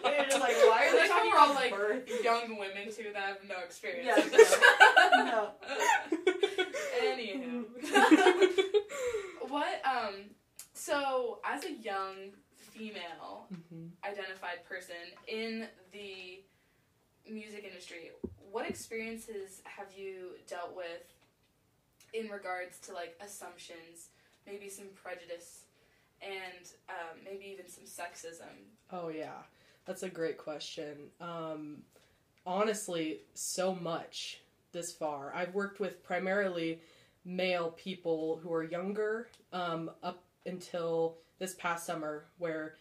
They're 0.02 0.24
just 0.26 0.40
like, 0.40 0.56
why 0.66 0.86
are 0.88 0.92
they 0.92 0.98
Like 1.00 1.08
talking 1.10 1.30
we're 1.30 1.38
all 1.38 1.50
about 1.52 1.62
like 1.62 1.70
birth? 1.76 2.24
young 2.24 2.58
women 2.58 2.90
too 2.94 3.10
that 3.12 3.22
have 3.22 3.36
no 3.48 3.56
experience. 3.64 4.06
Yes, 4.06 4.24
with 4.24 4.32
this. 4.32 4.58
No. 5.16 5.50
Anywho. 7.02 7.64
what 9.48 9.80
um 9.84 10.14
so 10.74 11.38
as 11.44 11.64
a 11.64 11.72
young 11.72 12.32
female 12.78 13.48
Mhm. 13.50 13.90
identified 14.04 14.64
person 14.64 14.96
in 15.26 15.68
the 15.92 16.42
music 17.26 17.64
industry, 17.64 18.12
what 18.50 18.66
experiences 18.68 19.60
have 19.64 19.92
you 19.92 20.38
dealt 20.46 20.74
with 20.74 21.02
in 22.14 22.28
regards 22.30 22.78
to 22.80 22.92
like 22.94 23.16
assumptions, 23.20 24.10
maybe 24.46 24.68
some 24.70 24.88
prejudice, 24.94 25.64
and 26.22 26.72
um, 26.88 27.22
maybe 27.24 27.44
even 27.46 27.68
some 27.68 27.84
sexism? 27.84 28.54
Oh 28.90 29.08
yeah, 29.08 29.42
that's 29.84 30.04
a 30.04 30.08
great 30.08 30.38
question. 30.38 31.10
Um, 31.20 31.82
honestly 32.46 33.20
so 33.34 33.74
much 33.74 34.40
this 34.72 34.92
far. 34.92 35.34
I've 35.34 35.54
worked 35.54 35.80
with 35.80 36.02
primarily 36.02 36.80
male 37.24 37.72
people 37.72 38.36
who 38.42 38.52
are 38.52 38.64
younger 38.64 39.28
um, 39.52 39.90
up 40.02 40.24
until 40.46 41.18
this 41.38 41.54
past 41.54 41.86
summer, 41.86 42.24
where 42.38 42.74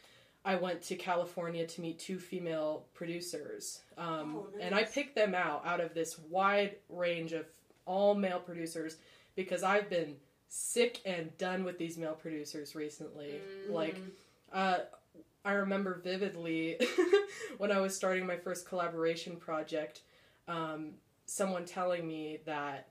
I 0.45 0.55
went 0.55 0.81
to 0.83 0.95
California 0.95 1.65
to 1.67 1.81
meet 1.81 1.99
two 1.99 2.19
female 2.19 2.85
producers. 2.93 3.81
Um, 3.97 4.37
Oh, 4.37 4.47
And 4.61 4.73
I 4.73 4.83
picked 4.83 5.15
them 5.15 5.35
out 5.35 5.65
out 5.65 5.81
of 5.81 5.93
this 5.93 6.17
wide 6.29 6.75
range 6.89 7.33
of 7.33 7.45
all 7.85 8.15
male 8.15 8.39
producers 8.39 8.97
because 9.35 9.63
I've 9.63 9.89
been 9.89 10.15
sick 10.49 11.01
and 11.05 11.37
done 11.37 11.63
with 11.63 11.77
these 11.77 11.97
male 11.97 12.13
producers 12.13 12.75
recently. 12.75 13.41
Mm. 13.67 13.73
Like, 13.73 13.97
uh, 14.53 14.79
I 15.43 15.53
remember 15.53 15.99
vividly 16.03 16.79
when 17.57 17.71
I 17.71 17.79
was 17.79 17.95
starting 17.95 18.25
my 18.25 18.37
first 18.37 18.67
collaboration 18.67 19.35
project, 19.37 20.01
um, 20.47 20.91
someone 21.25 21.65
telling 21.65 22.07
me 22.07 22.39
that 22.45 22.87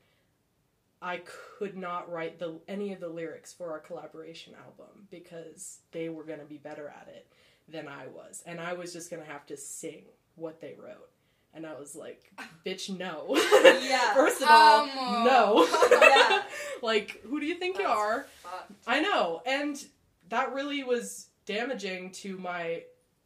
I 1.02 1.20
could 1.58 1.76
not 1.76 2.10
write 2.10 2.38
the 2.38 2.58
any 2.68 2.92
of 2.92 3.00
the 3.00 3.08
lyrics 3.08 3.52
for 3.52 3.70
our 3.72 3.78
collaboration 3.80 4.54
album 4.54 5.06
because 5.10 5.80
they 5.92 6.08
were 6.08 6.24
going 6.24 6.38
to 6.38 6.44
be 6.46 6.56
better 6.56 6.88
at 6.88 7.08
it 7.08 7.26
than 7.68 7.86
I 7.88 8.06
was, 8.06 8.42
and 8.46 8.60
I 8.60 8.72
was 8.72 8.92
just 8.92 9.10
going 9.10 9.22
to 9.24 9.30
have 9.30 9.46
to 9.46 9.56
sing 9.56 10.04
what 10.36 10.60
they 10.60 10.74
wrote. 10.82 11.10
And 11.54 11.66
I 11.66 11.78
was 11.78 11.94
like, 11.96 12.32
"Bitch, 12.64 12.96
no." 12.96 13.36
Yeah. 13.88 14.14
First 14.14 14.42
of 14.42 14.48
all, 14.50 14.80
Um, 14.82 15.24
no. 15.24 15.66
Yeah. 15.90 16.42
like, 16.82 17.20
who 17.22 17.40
do 17.40 17.46
you 17.46 17.54
think 17.56 17.78
you 17.78 17.86
are? 17.86 18.26
Fuck. 18.42 18.68
I 18.86 19.00
know, 19.00 19.42
and 19.46 19.82
that 20.28 20.52
really 20.52 20.82
was 20.84 21.28
damaging 21.44 22.10
to 22.12 22.36
my 22.38 22.82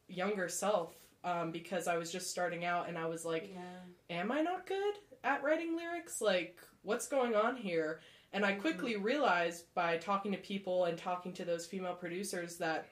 younger 0.07 0.47
self 0.49 0.93
um, 1.23 1.51
because 1.51 1.87
I 1.87 1.97
was 1.97 2.11
just 2.11 2.29
starting 2.31 2.63
out, 2.65 2.89
and 2.89 2.97
I 2.97 3.05
was 3.05 3.25
like, 3.25 3.51
yeah. 3.53 4.15
"Am 4.17 4.31
I 4.31 4.41
not 4.41 4.65
good 4.65 4.95
at 5.23 5.43
writing 5.43 5.75
lyrics? 5.75 6.21
Like, 6.21 6.59
what's 6.83 7.07
going 7.07 7.35
on 7.35 7.55
here?" 7.55 8.01
And 8.33 8.45
I 8.45 8.53
quickly 8.53 8.95
realized 8.95 9.73
by 9.73 9.97
talking 9.97 10.31
to 10.31 10.37
people 10.37 10.85
and 10.85 10.97
talking 10.97 11.33
to 11.33 11.45
those 11.45 11.65
female 11.65 11.95
producers 11.95 12.57
that 12.57 12.87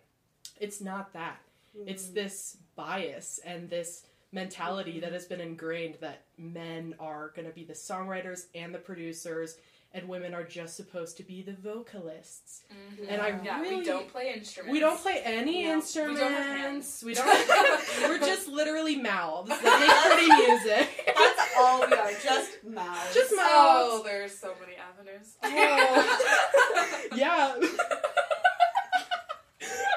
it's 0.60 0.82
not 0.82 1.14
that. 1.14 1.40
It's 1.86 2.08
Mm. 2.08 2.14
this 2.14 2.58
bias 2.76 3.40
and 3.46 3.70
this 3.70 4.06
mentality 4.32 5.00
that 5.00 5.14
has 5.14 5.26
been 5.26 5.42
ingrained 5.42 5.96
that 6.02 6.26
men 6.38 6.96
are 7.00 7.30
going 7.30 7.48
to 7.48 7.54
be 7.54 7.64
the 7.64 7.74
songwriters 7.74 8.48
and 8.54 8.74
the 8.74 8.80
producers 8.80 9.58
and 9.92 10.08
women 10.08 10.36
are 10.36 10.44
just 10.44 10.76
supposed 10.76 11.18
to 11.18 11.24
be 11.24 11.42
the 11.42 11.54
vocalists. 11.54 12.62
Mhm. 12.72 13.06
And 13.10 13.22
I 13.22 13.40
yeah, 13.44 13.60
really 13.60 13.78
we 13.78 13.84
don't 13.84 14.08
play 14.08 14.34
instruments. 14.34 14.72
we 14.72 14.80
don't 14.80 15.00
play 15.00 15.20
any 15.24 15.64
No, 15.64 15.70
we 15.70 15.74
instruments. 15.74 16.20
don't 16.22 16.32
have 16.32 16.46
hands. 16.46 17.04
We 17.06 17.14
don't. 17.16 17.48
we're 18.04 18.20
just 18.20 18.48
literally 18.48 18.96
mouths 18.98 19.50
that 19.50 19.80
make 19.80 20.14
pretty 20.14 20.28
music. 20.48 21.14
That's 21.18 21.52
all 21.58 21.80
we 21.88 21.94
are, 21.94 22.12
just 22.24 22.64
mouths. 22.64 23.14
Just 23.16 23.36
mouths. 23.36 23.50
Oh, 23.52 23.92
mouths. 23.96 24.04
there's 24.06 24.38
so 24.38 24.54
many 24.62 24.76
avenues. 24.78 25.36
Oh. 25.44 27.10
yeah. 27.16 27.56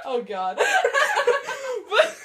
oh 0.04 0.22
god. 0.22 0.56
but, 1.90 2.16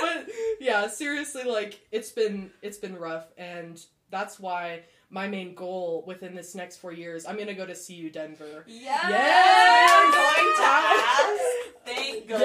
but 0.00 0.28
yeah, 0.60 0.88
seriously, 0.88 1.44
like 1.44 1.80
it's 1.92 2.10
been 2.10 2.50
it's 2.62 2.78
been 2.78 2.96
rough, 2.96 3.26
and 3.36 3.84
that's 4.10 4.38
why 4.40 4.82
my 5.08 5.26
main 5.26 5.54
goal 5.54 6.04
within 6.06 6.34
this 6.34 6.54
next 6.54 6.76
four 6.78 6.92
years, 6.92 7.26
I'm 7.26 7.36
gonna 7.38 7.54
go 7.54 7.66
to 7.66 7.74
CU 7.74 8.10
Denver. 8.10 8.64
Yes! 8.66 9.06
Yes! 9.08 10.14
Going 10.14 10.56
to 10.56 10.62
ask. 10.62 11.84
Thank 11.84 12.28
goodness. 12.28 12.40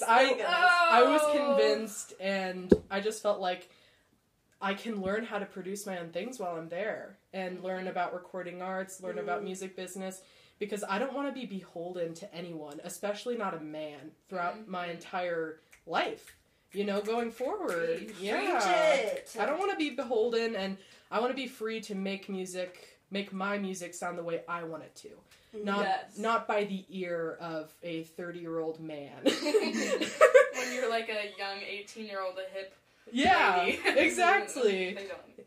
Yes, 0.00 0.02
I- 0.02 0.28
goodness. 0.28 0.46
I 0.48 1.02
was 1.02 1.36
convinced, 1.36 2.14
and 2.20 2.72
I 2.90 3.00
just 3.00 3.22
felt 3.22 3.40
like 3.40 3.68
I 4.60 4.74
can 4.74 5.02
learn 5.02 5.24
how 5.24 5.38
to 5.38 5.46
produce 5.46 5.86
my 5.86 5.98
own 5.98 6.08
things 6.10 6.38
while 6.38 6.56
I'm 6.56 6.68
there 6.68 7.16
and 7.32 7.62
learn 7.62 7.86
about 7.88 8.14
recording 8.14 8.60
arts, 8.62 9.00
learn 9.02 9.18
about 9.18 9.42
Mm. 9.42 9.44
music 9.44 9.76
business, 9.76 10.20
because 10.58 10.82
I 10.88 10.98
don't 10.98 11.12
want 11.12 11.28
to 11.28 11.32
be 11.32 11.46
beholden 11.46 12.14
to 12.14 12.34
anyone, 12.34 12.80
especially 12.82 13.36
not 13.36 13.54
a 13.54 13.60
man, 13.60 14.12
throughout 14.28 14.66
my 14.66 14.88
Mhm. 14.88 14.94
entire 14.94 15.60
life. 15.86 16.34
You 16.72 16.84
know, 16.84 17.00
going 17.00 17.30
forward. 17.30 17.98
Preach 17.98 18.16
yeah. 18.20 18.90
it. 18.94 19.34
I 19.38 19.46
don't 19.46 19.58
want 19.58 19.70
to 19.70 19.76
be 19.78 19.90
beholden, 19.90 20.54
and 20.56 20.76
I 21.10 21.20
want 21.20 21.30
to 21.30 21.36
be 21.36 21.46
free 21.46 21.80
to 21.82 21.94
make 21.94 22.28
music, 22.28 22.98
make 23.10 23.32
my 23.32 23.58
music 23.58 23.94
sound 23.94 24.18
the 24.18 24.22
way 24.22 24.42
I 24.48 24.64
want 24.64 24.82
it 24.82 24.94
to, 24.96 25.08
not 25.64 25.84
Yes. 25.84 26.18
not 26.18 26.46
by 26.46 26.64
the 26.64 26.84
ear 26.90 27.38
of 27.40 27.74
a 27.82 28.04
thirty 28.04 28.40
year 28.40 28.58
old 28.58 28.80
man. 28.80 29.12
when 29.24 30.74
you're 30.74 30.90
like 30.90 31.08
a 31.08 31.32
young 31.38 31.58
18 31.66 32.06
year 32.06 32.20
old, 32.22 32.36
a 32.38 32.52
hip 32.54 32.74
yeah, 33.12 33.62
exactly, 33.86 34.98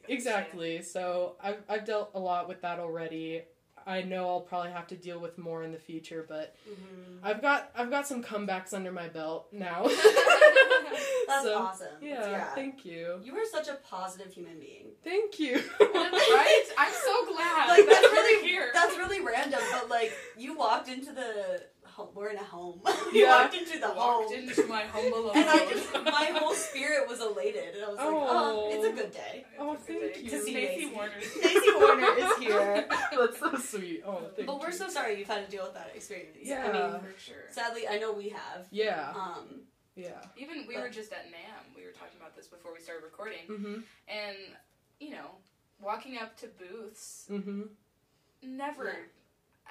exactly. 0.08 0.82
So 0.82 1.36
I've 1.44 1.62
I've 1.70 1.86
dealt 1.86 2.12
a 2.15 2.20
lot 2.20 2.48
with 2.48 2.62
that 2.62 2.80
already. 2.80 3.44
I 3.88 4.01
know 4.03 4.27
I'll 4.27 4.41
probably 4.41 4.71
have 4.71 4.88
to 4.88 4.95
deal 4.95 5.19
with 5.19 5.38
more 5.38 5.63
in 5.63 5.71
the 5.71 5.77
future, 5.79 6.25
but 6.27 6.55
Mhm. 6.69 7.19
I've 7.23 7.41
got 7.41 7.71
I've 7.75 7.89
got 7.89 8.07
some 8.07 8.23
comebacks 8.23 8.73
under 8.73 8.91
my 8.91 9.07
belt 9.07 9.47
now. 9.51 9.83
That's 11.27 11.43
So, 11.45 11.57
awesome. 11.57 11.88
Yeah, 12.01 12.53
thank 12.55 12.83
you, 12.85 13.21
You 13.23 13.33
are 13.38 13.45
such 13.45 13.67
a 13.69 13.75
positive 13.75 14.33
human 14.33 14.59
being. 14.59 14.88
thank 15.03 15.39
you. 15.39 15.55
right? 15.79 16.63
I'm 16.77 16.91
so 16.93 17.25
glad. 17.33 17.67
Like 17.69 17.85
that's 17.85 18.01
really 18.11 18.59
that's 18.73 18.97
really 18.97 19.21
random, 19.21 19.59
but 19.71 19.89
like 19.89 20.11
you 20.38 20.57
walked 20.57 20.89
into 20.89 21.11
the 21.13 21.63
home. 22.13 22.24
We're 22.24 22.30
in 22.30 22.38
a 22.38 22.44
home. 22.44 22.82
you 23.13 23.22
Yeah. 23.25 23.41
walked 23.44 23.56
into 23.56 23.80
the 23.80 23.88
walked 23.94 24.32
home, 24.34 24.34
into 24.50 24.65
my 24.68 24.82
humble 24.84 25.30
abode. 25.30 25.36
and 25.38 25.50
I 25.50 25.65
just 25.70 25.94
my 25.94 26.32
whole 26.39 26.53
spirit 26.53 27.08
was 27.08 27.20
elated, 27.22 27.75
and 27.75 27.84
I 27.86 27.88
was 27.89 27.98
like, 27.98 28.08
oh, 28.08 28.70
Oh. 28.70 28.70
it's 28.75 28.86
a 28.86 28.91
good 29.01 29.12
day. 29.12 29.46
Oh, 29.60 29.74
It's 29.74 29.84
a 29.89 29.91
good 29.94 30.01
thank 30.01 30.13
day. 30.15 30.22
you. 30.22 30.30
To 30.30 30.41
see 30.44 30.51
Stacey. 30.51 30.74
Stacey 30.82 30.94
Warner. 30.96 31.22
Stacey 31.22 31.72
Warner 31.75 32.18
is 32.18 32.38
here. 32.38 32.88
That's 33.18 33.39
so 33.39 33.56
sweet. 33.58 34.03
Oh, 34.06 34.22
thank 34.36 34.48
But 34.48 34.60
we're 34.60 34.68
you. 34.68 34.74
so 34.74 34.88
sorry 34.89 35.18
you've 35.20 35.27
had 35.27 35.46
to 35.46 35.51
deal 35.51 35.63
with 35.63 35.74
that 35.74 35.91
experience. 35.96 36.38
Yeah, 36.41 36.68
I 36.68 36.72
mean, 36.91 37.01
For 37.01 37.20
sure. 37.20 37.36
sadly, 37.50 37.88
I 37.88 37.98
know 37.98 38.12
we 38.13 38.30
have. 38.30 38.68
yeah, 38.72 39.13
Um, 39.15 39.62
yeah. 39.96 40.22
Even 40.38 40.65
we 40.68 40.75
But- 40.75 40.84
were 40.84 40.89
just 40.89 41.12
at 41.13 41.25
NAMM. 41.27 41.75
We 41.75 41.86
were 41.86 41.91
talking 41.91 42.18
about 42.20 42.36
this 42.36 42.48
before 42.48 42.74
we 42.74 42.80
started 42.80 43.03
recording, 43.03 43.46
Mm-hmm. 43.50 43.80
and 44.08 44.38
you 45.00 45.10
know, 45.10 45.32
walking 45.82 46.18
up 46.18 46.38
to 46.38 46.48
booths, 46.48 47.25
Mm-hmm. 47.32 47.62
never, 48.44 48.86
Yeah. 48.86 48.94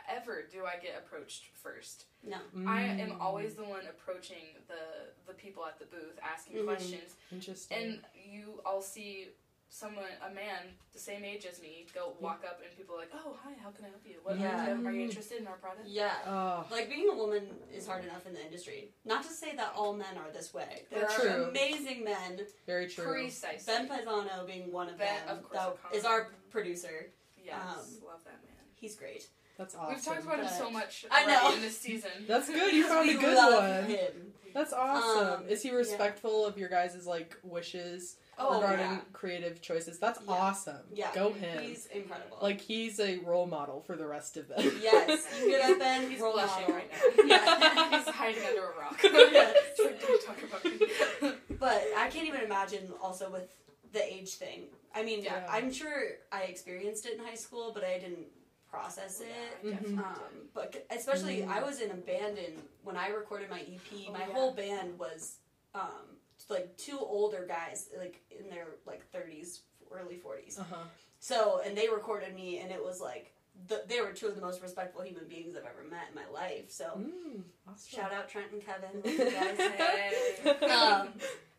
Ever 0.09 0.43
do 0.51 0.65
I 0.67 0.77
get 0.83 0.97
approached 0.99 1.45
first. 1.55 2.07
no. 2.23 2.37
I 2.67 2.83
Mm. 2.83 3.01
am 3.01 3.21
always 3.21 3.55
the 3.55 3.65
one 3.65 3.87
approaching 3.87 4.45
the 4.69 5.13
the 5.27 5.35
people 5.35 5.65
at 5.65 5.79
the 5.79 5.87
booth, 5.87 6.19
asking 6.23 6.57
Mhm. 6.57 6.65
questions, 6.65 7.17
interesting. 7.31 7.77
and 7.79 8.05
you 8.15 8.61
all 8.67 8.83
see 8.83 9.29
someone, 9.73 10.11
a 10.23 10.31
man 10.31 10.77
the 10.93 10.99
same 10.99 11.25
age 11.25 11.47
as 11.47 11.63
me, 11.63 11.87
go 11.95 12.17
walk 12.19 12.45
up, 12.45 12.61
and 12.61 12.77
people 12.77 12.97
are 12.97 12.99
like, 12.99 13.13
"Oh, 13.15 13.39
hi, 13.41 13.53
how 13.63 13.71
can 13.71 13.85
I 13.85 13.89
help 13.91 14.05
you? 14.05 14.19
What 14.25 14.37
Yeah. 14.37 14.73
are 14.73 14.91
you 14.93 15.03
interested 15.03 15.39
in 15.39 15.47
our 15.47 15.57
product?" 15.59 15.87
Yeah. 15.87 16.21
oh, 16.27 16.67
Like 16.73 16.89
being 16.89 17.09
a 17.09 17.15
woman 17.15 17.63
is 17.73 17.87
hard 17.87 18.05
enough 18.05 18.27
in 18.27 18.35
the 18.35 18.43
industry. 18.45 18.93
Not 19.05 19.23
to 19.23 19.31
say 19.31 19.55
that 19.55 19.73
all 19.75 19.93
men 19.93 20.19
are 20.19 20.31
this 20.33 20.53
way. 20.53 20.87
There 20.91 21.03
That's 21.03 21.19
are 21.21 21.21
true. 21.23 21.45
amazing 21.45 22.03
men. 22.03 22.45
very 22.67 22.89
true. 22.89 23.05
Precisely. 23.05 23.65
Ben 23.73 23.89
Paisano 23.89 24.45
being 24.45 24.73
one 24.73 24.89
of 24.89 24.99
Ben, 24.99 25.25
them. 25.27 25.39
of 25.39 25.45
course, 25.45 25.55
that 25.57 25.69
O'Connor. 25.69 25.95
is 25.95 26.05
our 26.05 26.25
producer. 26.51 27.13
Yes, 27.39 27.63
Um, 28.01 28.05
love 28.05 28.25
that 28.25 28.43
man. 28.45 28.57
He's 28.75 28.97
great. 28.97 29.29
That's 29.61 29.75
awesome. 29.75 29.95
We've 29.95 30.03
talked 30.05 30.25
about 30.25 30.39
him 30.41 30.49
so 30.49 30.71
much 30.71 31.05
I 31.11 31.27
know. 31.27 31.53
in 31.55 31.61
this 31.61 31.79
season. 31.79 32.11
That's 32.27 32.49
good. 32.49 32.73
You 32.73 32.87
found 32.89 33.11
a 33.11 33.15
good 33.15 33.37
love 33.37 33.63
one. 33.83 33.91
him. 33.91 34.13
That's 34.55 34.73
awesome. 34.73 35.43
Um, 35.45 35.49
Is 35.51 35.63
he 35.63 35.71
respectful 35.71 36.47
of 36.47 36.57
your 36.57 36.71
guys' 36.71 37.07
like 37.07 37.37
wishes 37.43 38.17
Oh, 38.39 38.55
regarding 38.59 38.87
yeah. 38.87 39.01
creative 39.13 39.61
choices? 39.61 39.99
That's 39.99 40.19
Yeah. 40.27 40.33
awesome. 40.33 40.79
Yeah. 40.95 41.11
Go 41.15 41.33
him. 41.35 41.63
He's 41.63 41.85
incredible. 41.87 42.39
like 42.41 42.59
he's 42.59 42.99
a 43.01 43.19
role 43.19 43.47
model 43.47 43.83
for 43.83 43.97
the 43.97 44.07
rest 44.07 44.39
of 44.39 44.49
them. 44.49 44.61
yes, 44.83 45.27
you 45.39 45.49
hear 45.51 45.59
that, 45.61 45.79
Ben? 45.79 46.11
He's 46.11 46.21
Role 46.21 46.33
blushing 46.33 46.63
model. 46.63 46.75
right 46.77 46.91
now. 46.91 47.25
Yeah. 47.27 47.91
He's 48.05 48.09
hiding 48.15 48.43
under 48.49 48.63
a 48.71 48.79
rock. 48.81 48.99
Yes. 49.05 49.57
Like, 49.79 50.01
don't 50.01 50.27
talk 50.27 50.43
about 50.43 50.65
me. 50.65 51.37
But 51.59 51.85
I 51.99 52.09
can't 52.09 52.27
even 52.27 52.41
imagine 52.41 52.91
also 53.03 53.31
with 53.31 53.55
the 53.93 54.03
age 54.11 54.31
thing. 54.31 54.69
I 54.95 55.03
mean, 55.05 55.23
Yeah. 55.23 55.47
I'm 55.51 55.71
sure 55.71 56.03
I 56.33 56.45
experienced 56.45 57.05
it 57.05 57.19
in 57.19 57.25
high 57.25 57.35
school, 57.35 57.73
but 57.75 57.85
I 57.85 57.99
didn't 57.99 58.27
process 58.71 59.21
it. 59.21 59.27
Yeah, 59.63 59.71
I 59.71 59.75
definitely 59.75 59.99
Um, 60.05 60.49
but 60.55 60.87
especially, 60.91 61.39
Mm. 61.43 61.49
I 61.49 61.63
was 61.63 61.81
in 61.81 61.91
a 61.91 61.95
band 61.95 62.39
in 62.39 62.55
when 62.85 62.97
I 62.97 63.09
recorded 63.09 63.51
my 63.51 63.61
EP. 63.61 63.81
Oh, 64.09 64.13
my 64.13 64.21
yeah. 64.21 64.33
whole 64.33 64.53
band 64.53 64.99
was 64.99 65.37
um, 65.75 66.17
like 66.49 66.77
two 66.77 66.99
older 66.99 67.45
guys, 67.47 67.89
like 67.99 68.21
in 68.31 68.49
their 68.49 68.67
like 68.87 69.03
30s, 69.13 69.61
early 69.91 70.17
40s. 70.17 70.59
Uh 70.59 70.65
huh. 70.71 70.77
So, 71.19 71.61
and 71.65 71.77
they 71.77 71.89
recorded 71.89 72.35
me, 72.35 72.59
and 72.61 72.71
it 72.71 72.83
was 72.83 73.01
like 73.01 73.33
the, 73.69 73.83
they 73.89 74.01
were 74.01 74.13
two 74.13 74.27
of 74.29 74.37
the 74.37 74.41
most 74.41 74.63
respectful 74.63 75.03
human 75.03 75.27
beings 75.29 75.55
I've 75.55 75.65
ever 75.67 75.85
met 75.91 76.09
in 76.09 76.15
my 76.15 76.27
life. 76.33 76.71
So, 76.71 76.85
Mm, 76.97 77.43
awesome. 77.69 77.99
shout 78.01 78.13
out 78.13 78.29
Trent 78.29 78.53
and 78.53 78.63
Kevin, 78.65 79.01
guys. 79.05 79.59
Hey. 80.61 80.67
um, 80.71 81.09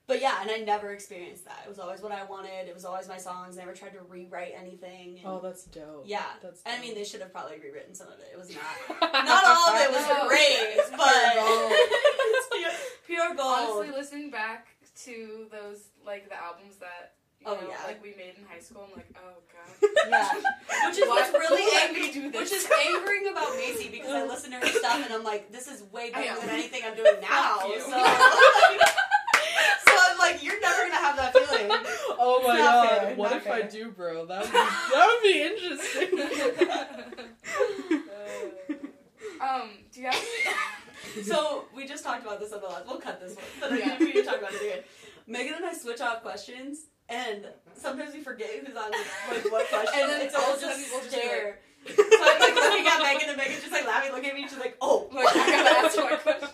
but 0.08 0.20
yeah, 0.22 0.42
and 0.42 0.50
I 0.52 0.58
never 0.58 0.92
experienced 0.92 1.46
that. 1.46 1.62
It 1.66 1.70
was 1.70 1.80
always 1.80 2.02
what 2.02 2.12
I 2.12 2.24
wanted. 2.26 2.68
It 2.68 2.74
was 2.74 2.84
always 2.86 3.08
my 3.08 3.18
songs. 3.18 3.56
Never 3.58 3.74
tried 3.74 3.94
to 3.94 4.02
rewrite 4.08 4.54
anything. 4.60 5.18
And 5.20 5.26
Oh, 5.28 5.40
that's 5.42 5.64
dope. 5.66 6.04
yeah, 6.06 6.24
That's. 6.42 6.62
I 6.66 6.80
mean, 6.82 6.96
they 6.96 7.04
should 7.06 7.22
have 7.22 7.32
probably 7.32 7.60
rewritten 7.60 7.96
some 7.96 8.08
of 8.08 8.20
it. 8.20 8.30
It 8.34 8.38
was 8.38 8.50
not. 8.54 9.02
Not 9.26 9.44
all 9.46 9.70
of 9.70 9.82
it 9.82 9.92
was 9.92 10.08
No. 10.08 10.28
great, 10.28 10.74
Pure 10.76 10.98
but 10.98 11.36
gold. 11.36 11.72
it's 11.74 12.48
pure, 13.08 13.26
pure 13.28 13.36
gold. 13.36 13.80
Honestly, 13.80 13.92
listening 13.98 14.32
back 14.32 14.68
to 15.06 15.48
those, 15.52 15.86
like 16.06 16.28
the 16.30 16.36
albums 16.36 16.76
that 16.78 17.14
You 17.40 17.48
Oh, 17.48 17.56
know, 17.56 17.70
yeah. 17.70 17.78
like 17.88 18.04
we 18.04 18.10
made 18.18 18.36
in 18.38 18.44
high 18.46 18.60
school. 18.60 18.86
I'm 18.90 18.96
like, 18.96 19.08
oh 19.18 19.40
god. 19.50 19.90
Yeah. 20.10 20.34
Which 20.90 20.98
is 20.98 21.08
Why 21.08 21.16
what's 21.22 21.32
really 21.32 21.66
angry. 21.82 22.02
we 22.02 22.12
do 22.12 22.32
this? 22.32 22.52
Which 22.52 22.60
is 22.60 22.68
angering 22.88 23.28
about 23.32 23.56
Macy 23.56 23.90
because 23.90 24.10
I 24.12 24.26
listen 24.26 24.52
to 24.52 24.58
her 24.58 24.66
stuff 24.68 25.04
and 25.06 25.14
I'm 25.14 25.24
like, 25.24 25.52
this 25.52 25.68
is 25.68 25.84
way 25.92 26.12
better 26.12 26.40
than 26.42 26.50
anything 26.50 26.82
I'm 26.86 26.96
doing 26.96 27.16
now. 27.22 27.60
Fuck 27.62 27.68
you. 27.70 27.80
So, 27.82 27.90
so 27.90 27.96
I'm 27.98 28.80
like, 30.32 30.44
you're 30.44 30.60
never 30.60 30.82
gonna 30.84 30.96
have 30.96 31.16
that 31.18 31.34
feeling. 31.38 31.72
Oh 32.24 32.44
my 32.48 32.56
not 32.58 32.72
god! 32.72 32.88
fair, 33.00 33.16
what 33.16 33.32
not 33.32 33.38
if 33.38 33.48
I 33.50 33.62
do, 33.64 33.90
bro? 33.92 34.26
That 34.28 34.44
would 34.44 34.52
be, 34.52 34.58
that 34.58 35.08
would 35.10 35.24
be 35.24 35.42
interesting. 35.42 36.20
um, 39.42 39.70
do 39.92 40.02
you 40.02 40.06
have 40.08 40.16
any? 40.16 40.56
So 41.24 41.66
we 41.76 41.86
just 41.88 42.04
talked 42.06 42.22
about 42.24 42.40
this 42.40 42.54
on 42.54 42.62
the 42.62 42.68
last. 42.68 42.86
We'll 42.88 43.00
cut 43.00 43.20
this 43.20 43.36
one, 43.36 43.44
but 43.60 43.72
Yeah. 43.78 43.98
we 44.00 44.06
need 44.06 44.14
to 44.14 44.24
talk 44.24 44.38
about 44.38 44.54
it 44.54 44.62
again. 44.62 44.84
Megan 45.28 45.56
and 45.56 45.66
I 45.66 45.74
switch 45.74 46.00
off 46.00 46.22
questions, 46.22 46.86
and 47.10 47.48
sometimes 47.76 48.14
we 48.14 48.22
forget 48.22 48.50
who's 48.66 48.78
on 48.78 48.92
like 48.92 49.52
what 49.52 49.68
question. 49.68 50.00
And 50.00 50.10
then 50.10 50.22
it's 50.22 50.34
all 50.36 50.44
all 50.44 50.56
just 50.58 50.62
sudden 50.62 50.86
we'll 50.92 51.02
just 51.02 51.12
so 51.86 51.94
I'm 51.98 52.40
like 52.40 52.56
looking 52.56 52.88
at 52.88 53.02
Megan, 53.02 53.28
and 53.30 53.38
Megan's 53.38 53.60
just 53.62 53.72
like 53.74 53.86
laughing, 53.86 54.12
looking 54.14 54.30
at 54.30 54.36
me. 54.36 54.48
She's 54.48 54.58
like, 54.60 54.78
"Oh, 54.82 55.10
Like, 55.12 55.36
I 55.36 55.50
gotta 55.50 55.88
ask 55.88 55.98
my 55.98 56.16
question. 56.16 56.50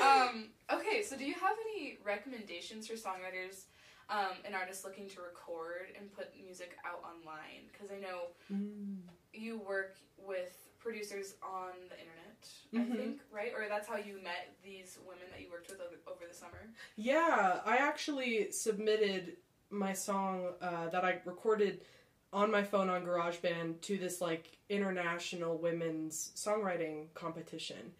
Um, 0.00 0.48
okay, 0.72 1.02
so 1.02 1.14
do 1.16 1.24
you 1.26 1.34
have 1.34 1.56
any 1.60 1.69
recommendations 2.04 2.86
for 2.86 2.94
songwriters 2.94 3.64
um, 4.08 4.36
and 4.44 4.54
artists 4.54 4.84
looking 4.84 5.08
to 5.10 5.20
record 5.22 5.86
and 5.98 6.12
put 6.12 6.28
music 6.42 6.76
out 6.84 7.02
online? 7.04 7.68
Because 7.72 7.90
I 7.90 7.98
know 8.00 8.28
Mm. 8.52 8.98
you 9.32 9.58
work 9.58 9.96
with 10.18 10.56
producers 10.80 11.34
on 11.42 11.72
the 11.90 11.98
internet, 12.00 12.48
Mhm. 12.72 12.92
I 12.92 12.96
think, 12.96 13.20
right? 13.30 13.52
Or 13.54 13.68
that's 13.68 13.86
how 13.86 13.96
you 13.96 14.18
met 14.22 14.54
these 14.64 14.98
women 15.06 15.24
that 15.30 15.40
you 15.40 15.50
worked 15.50 15.70
with 15.70 15.80
over, 15.80 15.96
over 16.06 16.26
the 16.26 16.34
summer. 16.34 16.70
Yeah, 16.96 17.60
I 17.64 17.76
actually 17.76 18.50
submitted 18.50 19.36
my 19.68 19.92
song 19.92 20.54
uh, 20.60 20.88
that 20.88 21.04
I 21.04 21.20
recorded 21.24 21.84
on 22.32 22.50
my 22.50 22.62
phone 22.62 22.88
on 22.88 23.04
GarageBand 23.04 23.80
to 23.82 23.98
this 23.98 24.20
like 24.20 24.56
international 24.68 25.58
women's 25.58 26.32
songwriting 26.34 27.12
competition 27.14 27.92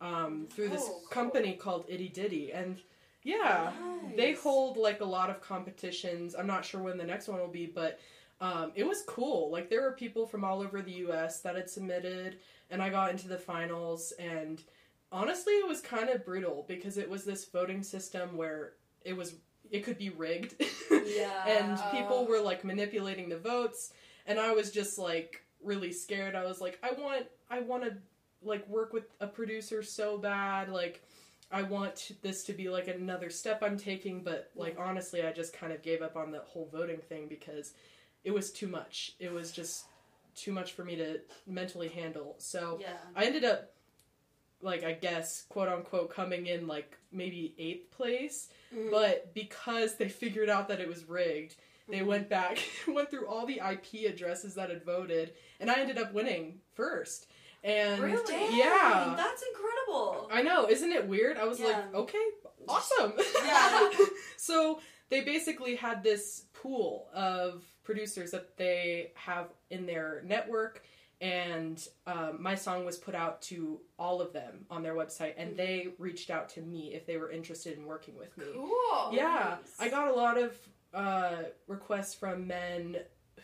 um, 0.00 0.46
through 0.50 0.68
this 0.68 0.82
Oh, 0.84 1.00
cool. 1.00 1.06
company 1.10 1.54
called 1.56 1.84
Itty 1.88 2.08
Ditty, 2.08 2.52
and 2.52 2.80
yeah, 3.28 3.72
they 4.16 4.32
hold 4.32 4.78
like 4.78 5.02
a 5.02 5.04
lot 5.04 5.28
of 5.28 5.42
competitions. 5.42 6.34
I'm 6.34 6.46
not 6.46 6.64
sure 6.64 6.80
when 6.82 6.96
the 6.96 7.04
next 7.04 7.28
one 7.28 7.38
will 7.38 7.46
be, 7.46 7.66
but 7.66 8.00
um, 8.40 8.72
it 8.74 8.84
was 8.84 9.02
cool. 9.06 9.50
Like 9.50 9.68
there 9.68 9.82
were 9.82 9.92
people 9.92 10.26
from 10.26 10.44
all 10.44 10.62
over 10.62 10.80
the 10.80 10.92
U.S. 10.92 11.40
that 11.42 11.54
had 11.54 11.68
submitted, 11.68 12.38
and 12.70 12.82
I 12.82 12.88
got 12.88 13.10
into 13.10 13.28
the 13.28 13.36
finals. 13.36 14.14
And 14.18 14.62
honestly, 15.12 15.52
it 15.54 15.68
was 15.68 15.82
kind 15.82 16.08
of 16.08 16.24
brutal 16.24 16.64
because 16.66 16.96
it 16.96 17.10
was 17.10 17.24
this 17.24 17.44
voting 17.44 17.82
system 17.82 18.34
where 18.34 18.72
it 19.04 19.14
was 19.14 19.34
it 19.70 19.84
could 19.84 19.98
be 19.98 20.08
rigged, 20.08 20.54
Yeah. 20.90 21.46
and 21.46 21.78
people 21.90 22.26
were 22.26 22.40
like 22.40 22.64
manipulating 22.64 23.28
the 23.28 23.36
votes. 23.36 23.92
And 24.26 24.40
I 24.40 24.52
was 24.52 24.70
just 24.70 24.98
like 24.98 25.42
really 25.62 25.92
scared. 25.92 26.34
I 26.34 26.46
was 26.46 26.62
like, 26.62 26.78
I 26.82 26.92
want, 26.98 27.26
I 27.50 27.60
want 27.60 27.82
to 27.84 27.92
like 28.40 28.66
work 28.68 28.94
with 28.94 29.04
a 29.20 29.26
producer 29.26 29.82
so 29.82 30.16
bad, 30.16 30.70
like. 30.70 31.02
I 31.50 31.62
want 31.62 32.12
this 32.22 32.44
to 32.44 32.52
be 32.52 32.68
like 32.68 32.88
another 32.88 33.30
step 33.30 33.62
I'm 33.62 33.78
taking, 33.78 34.22
but 34.22 34.50
like 34.54 34.76
honestly, 34.78 35.22
I 35.22 35.32
just 35.32 35.52
kind 35.52 35.72
of 35.72 35.82
gave 35.82 36.02
up 36.02 36.16
on 36.16 36.30
the 36.30 36.40
whole 36.40 36.68
voting 36.70 36.98
thing 36.98 37.26
because 37.28 37.72
it 38.24 38.30
was 38.32 38.50
too 38.50 38.68
much. 38.68 39.14
It 39.18 39.32
was 39.32 39.50
just 39.52 39.84
too 40.34 40.52
much 40.52 40.72
for 40.72 40.84
me 40.84 40.96
to 40.96 41.20
mentally 41.46 41.88
handle. 41.88 42.34
So 42.38 42.78
yeah. 42.80 42.96
I 43.16 43.24
ended 43.24 43.44
up, 43.44 43.72
like, 44.60 44.84
I 44.84 44.92
guess, 44.92 45.44
quote 45.48 45.68
unquote, 45.68 46.14
coming 46.14 46.46
in 46.46 46.66
like 46.66 46.96
maybe 47.12 47.54
eighth 47.58 47.90
place, 47.90 48.48
Mm. 48.74 48.90
but 48.90 49.32
because 49.32 49.94
they 49.94 50.10
figured 50.10 50.50
out 50.50 50.68
that 50.68 50.78
it 50.80 50.86
was 50.88 51.04
rigged, 51.08 51.54
they 51.88 52.00
Mhm. 52.00 52.06
went 52.06 52.28
back, 52.28 52.58
went 52.86 53.10
through 53.10 53.26
all 53.26 53.46
the 53.46 53.60
IP 53.60 54.04
addresses 54.04 54.54
that 54.56 54.68
had 54.68 54.84
voted, 54.84 55.32
and 55.58 55.70
I 55.70 55.80
ended 55.80 55.96
up 55.96 56.12
winning 56.12 56.60
first. 56.74 57.28
And 57.64 58.02
Really? 58.02 58.22
Dang, 58.26 58.56
yeah. 58.58 59.14
that's 59.16 59.42
incredible. 59.42 59.77
I 60.30 60.42
know, 60.42 60.68
isn't 60.68 60.92
it 60.92 61.06
weird? 61.06 61.36
I 61.36 61.44
was 61.44 61.60
like, 61.60 61.94
okay, 61.94 62.24
awesome. 62.68 63.14
Yeah. 63.44 63.90
so 64.36 64.80
they 65.10 65.22
basically 65.22 65.76
had 65.76 66.02
this 66.02 66.44
pool 66.52 67.08
of 67.14 67.64
producers 67.82 68.30
that 68.32 68.56
they 68.56 69.12
have 69.14 69.48
in 69.70 69.86
their 69.86 70.22
network, 70.24 70.82
and 71.20 71.82
um, 72.06 72.36
my 72.40 72.54
song 72.54 72.84
was 72.84 72.96
put 72.96 73.14
out 73.14 73.42
to 73.42 73.80
all 73.98 74.20
of 74.20 74.32
them 74.32 74.66
on 74.70 74.82
their 74.82 74.94
website, 74.94 75.34
and 75.36 75.56
they 75.56 75.88
reached 75.98 76.30
out 76.30 76.48
to 76.50 76.60
me 76.60 76.94
if 76.94 77.06
they 77.06 77.16
were 77.16 77.30
interested 77.30 77.76
in 77.76 77.86
working 77.86 78.16
with 78.16 78.36
me. 78.36 78.44
Cool. 78.54 79.10
Yeah, 79.12 79.56
nice. 79.58 79.74
I 79.80 79.88
got 79.88 80.08
a 80.08 80.14
lot 80.14 80.38
of 80.38 80.56
uh, 80.94 81.42
requests 81.66 82.14
from 82.14 82.46
men 82.46 82.98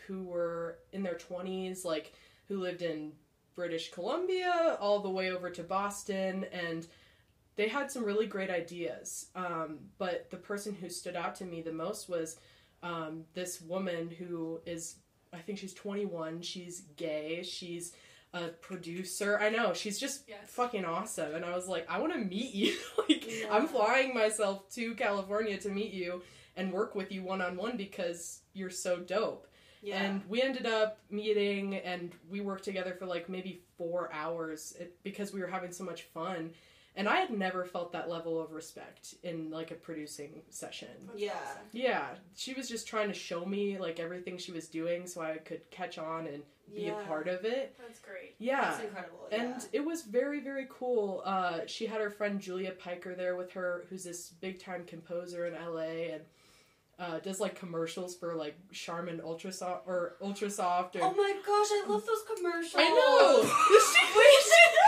who 0.07 0.23
were 0.23 0.79
in 0.93 1.03
their 1.03 1.15
20s, 1.15 1.83
like 1.83 2.13
who 2.47 2.59
lived 2.59 2.81
in 2.81 3.11
British 3.55 3.91
Columbia, 3.91 4.77
all 4.79 4.99
the 4.99 5.09
way 5.09 5.31
over 5.31 5.49
to 5.49 5.63
Boston, 5.63 6.45
and 6.51 6.85
they 7.55 7.67
had 7.69 7.89
some 7.89 8.03
really 8.03 8.27
great 8.27 8.49
ideas. 8.49 9.27
Um, 9.35 9.79
but 9.97 10.29
the 10.29 10.37
person 10.37 10.73
who 10.73 10.89
stood 10.89 11.15
out 11.15 11.35
to 11.35 11.45
me 11.45 11.61
the 11.61 11.71
most 11.71 12.09
was 12.09 12.37
um, 12.83 13.23
this 13.33 13.61
woman 13.61 14.09
who 14.09 14.59
is, 14.65 14.95
I 15.33 15.37
think 15.37 15.57
she's 15.59 15.73
21, 15.73 16.41
she's 16.41 16.81
gay, 16.97 17.43
she's 17.43 17.93
a 18.33 18.49
producer. 18.49 19.39
I 19.39 19.49
know, 19.49 19.73
she's 19.73 19.97
just 19.97 20.23
Yes. 20.27 20.49
fucking 20.49 20.83
awesome. 20.83 21.33
And 21.35 21.45
I 21.45 21.55
was 21.55 21.67
like, 21.69 21.89
I 21.89 21.99
want 21.99 22.11
to 22.13 22.19
meet 22.19 22.53
you. 22.53 22.75
like, 23.09 23.25
Yeah. 23.25 23.47
I'm 23.53 23.67
flying 23.67 24.13
myself 24.13 24.69
to 24.75 24.93
California 24.95 25.57
to 25.59 25.69
meet 25.69 25.93
you 25.93 26.21
and 26.57 26.73
work 26.73 26.93
with 26.95 27.11
you 27.13 27.23
one 27.23 27.41
on 27.41 27.55
one 27.55 27.77
because 27.77 28.41
you're 28.53 28.69
so 28.69 28.97
dope. 28.99 29.47
Yeah. 29.85 30.01
And 30.03 30.21
we 30.27 30.41
ended 30.41 30.65
up 30.65 30.97
meeting 31.11 31.75
and 31.75 32.11
we 32.29 32.41
worked 32.41 32.63
together 32.63 32.95
for 32.97 33.05
like 33.05 33.29
maybe 33.29 33.61
four 33.77 34.09
hours 34.11 34.75
because 35.03 35.31
we 35.33 35.41
were 35.41 35.47
having 35.47 35.71
so 35.71 35.83
much 35.83 36.03
fun. 36.03 36.51
And 36.97 37.09
I 37.09 37.17
had 37.17 37.29
never 37.29 37.65
felt 37.65 37.91
that 37.91 38.09
level 38.09 38.41
of 38.41 38.53
respect 38.53 39.15
in 39.21 39.51
like 39.51 39.69
a 39.71 39.75
producing 39.75 40.41
session. 40.49 40.87
That's 41.07 41.19
Yeah. 41.19 41.33
awesome. 41.33 41.61
Yeah, 41.73 42.07
she 42.35 42.53
was 42.53 42.67
just 42.69 42.87
trying 42.87 43.09
to 43.09 43.13
show 43.13 43.45
me 43.45 43.77
like 43.77 43.99
everything 43.99 44.37
she 44.37 44.51
was 44.53 44.67
doing 44.69 45.05
so 45.05 45.21
I 45.21 45.37
could 45.37 45.69
catch 45.71 45.97
on 45.97 46.25
and 46.27 46.41
be 46.73 46.83
Yeah. 46.83 46.99
a 46.99 47.05
part 47.05 47.27
of 47.27 47.45
it. 47.45 47.75
That's 47.77 47.99
great. 47.99 48.35
Yeah. 48.39 48.61
That's 48.71 48.83
incredible. 48.85 49.27
And 49.31 49.49
yeah. 49.49 49.67
it 49.73 49.85
was 49.85 50.01
very, 50.03 50.39
very 50.39 50.67
cool. 50.69 51.21
Uh, 51.25 51.59
she 51.67 51.85
had 51.85 52.01
her 52.01 52.09
friend 52.09 52.39
Julia 52.41 52.71
Piker 52.71 53.13
there 53.13 53.35
with 53.35 53.51
her, 53.51 53.85
who's 53.89 54.03
this 54.05 54.29
big 54.29 54.59
time 54.59 54.83
composer 54.85 55.45
in 55.45 55.53
LA 55.53 56.13
and 56.13 56.23
uh, 56.97 57.19
does 57.19 57.39
like 57.39 57.55
commercials 57.55 58.15
for 58.15 58.35
like 58.35 58.55
Charmin 58.71 59.19
Ultrasoft 59.19 59.81
or 59.85 60.15
Ultrasoft. 60.21 60.95
Or, 60.95 61.03
Oh 61.03 61.13
my 61.13 61.33
gosh, 61.45 61.67
I 61.71 61.85
love 61.87 62.05
those 62.05 62.23
commercials. 62.35 62.75
I 62.77 62.89
know! 62.89 63.43
she, 63.43 64.17
Wait, 64.17 64.43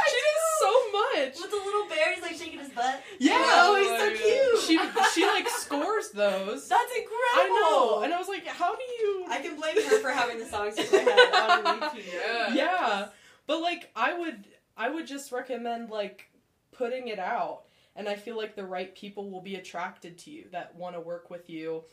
she 0.08 0.20
does 0.24 0.46
so 0.60 0.92
much! 0.92 1.42
With 1.42 1.52
the 1.52 1.64
little 1.66 1.88
bear, 1.90 2.14
he's 2.14 2.24
like 2.24 2.36
shaking 2.36 2.60
his 2.60 2.70
butt. 2.70 3.02
Yeah! 3.20 3.36
Oh, 3.38 3.76
he's 3.76 3.90
so 3.90 4.24
cute. 4.24 4.62
She, 4.62 5.14
she 5.14 5.26
like 5.28 5.50
scores 5.50 6.12
those. 6.12 6.68
That's 6.68 6.92
incredible. 6.92 7.14
I 7.36 7.48
know! 7.70 8.02
And 8.04 8.14
I 8.14 8.18
was 8.18 8.28
like, 8.30 8.48
how 8.48 8.76
do 8.76 8.84
you. 8.84 9.26
I 9.30 9.40
can 9.40 9.56
blame 9.58 9.76
her 9.76 10.00
for 10.00 10.12
having 10.12 10.40
the 10.40 10.46
songs 10.46 10.78
in 10.78 10.86
my 10.92 11.12
head 11.12 11.34
on 11.34 11.82
repeat. 11.82 12.06
Yeah. 12.14 12.54
yeah 12.54 13.08
but 13.48 13.62
like 13.62 13.90
i 13.96 14.18
would 14.18 14.46
i 14.76 14.90
would 14.90 15.08
just 15.08 15.32
recommend 15.32 15.90
like 15.90 16.30
putting 16.72 17.08
it 17.08 17.18
out 17.18 17.64
and 17.98 18.08
i 18.08 18.16
feel 18.16 18.38
like 18.38 18.56
the 18.56 18.66
right 18.66 18.96
people 18.96 19.30
will 19.30 19.42
be 19.42 19.56
attracted 19.56 20.18
to 20.18 20.30
you 20.32 20.46
that 20.52 20.74
want 20.76 20.96
to 20.96 21.02
work 21.02 21.30
with 21.30 21.50
you 21.50 21.84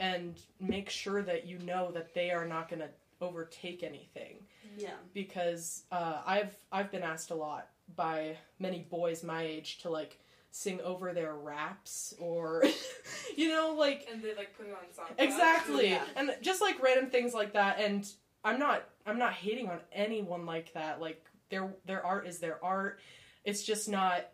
and 0.00 0.40
make 0.60 0.90
sure 0.90 1.22
that 1.22 1.46
you 1.46 1.58
know 1.60 1.90
that 1.92 2.12
they 2.14 2.30
are 2.30 2.46
not 2.46 2.68
going 2.68 2.80
to 2.80 2.88
overtake 3.20 3.82
anything 3.82 4.36
Yeah. 4.76 4.90
because 5.14 5.84
uh, 5.92 6.20
i've 6.26 6.54
i've 6.72 6.90
been 6.90 7.02
asked 7.04 7.30
a 7.30 7.34
lot 7.34 7.68
by 7.96 8.36
many 8.58 8.80
boys 8.90 9.22
my 9.22 9.42
age 9.42 9.78
to 9.78 9.90
like 9.90 10.18
sing 10.50 10.80
over 10.82 11.12
their 11.12 11.34
raps 11.34 12.14
or 12.18 12.64
you 13.36 13.48
know 13.48 13.74
like 13.78 14.06
And 14.12 14.22
they 14.22 14.34
like 14.34 14.56
put 14.56 14.66
it 14.66 14.72
on 14.72 14.84
SoundCloud. 14.94 15.22
Exactly. 15.24 15.90
Yeah. 15.90 16.04
And 16.14 16.30
just 16.42 16.60
like 16.60 16.80
random 16.80 17.10
things 17.10 17.34
like 17.34 17.52
that 17.54 17.80
and 17.80 18.06
I'm 18.44 18.58
not 18.60 18.84
I'm 19.04 19.18
not 19.18 19.32
hating 19.32 19.68
on 19.68 19.80
anyone 19.92 20.46
like 20.46 20.72
that. 20.74 21.00
Like 21.00 21.24
their 21.50 21.74
their 21.86 22.06
art 22.06 22.26
is 22.28 22.38
their 22.38 22.64
art. 22.64 23.00
It's 23.44 23.64
just 23.64 23.88
not 23.88 24.26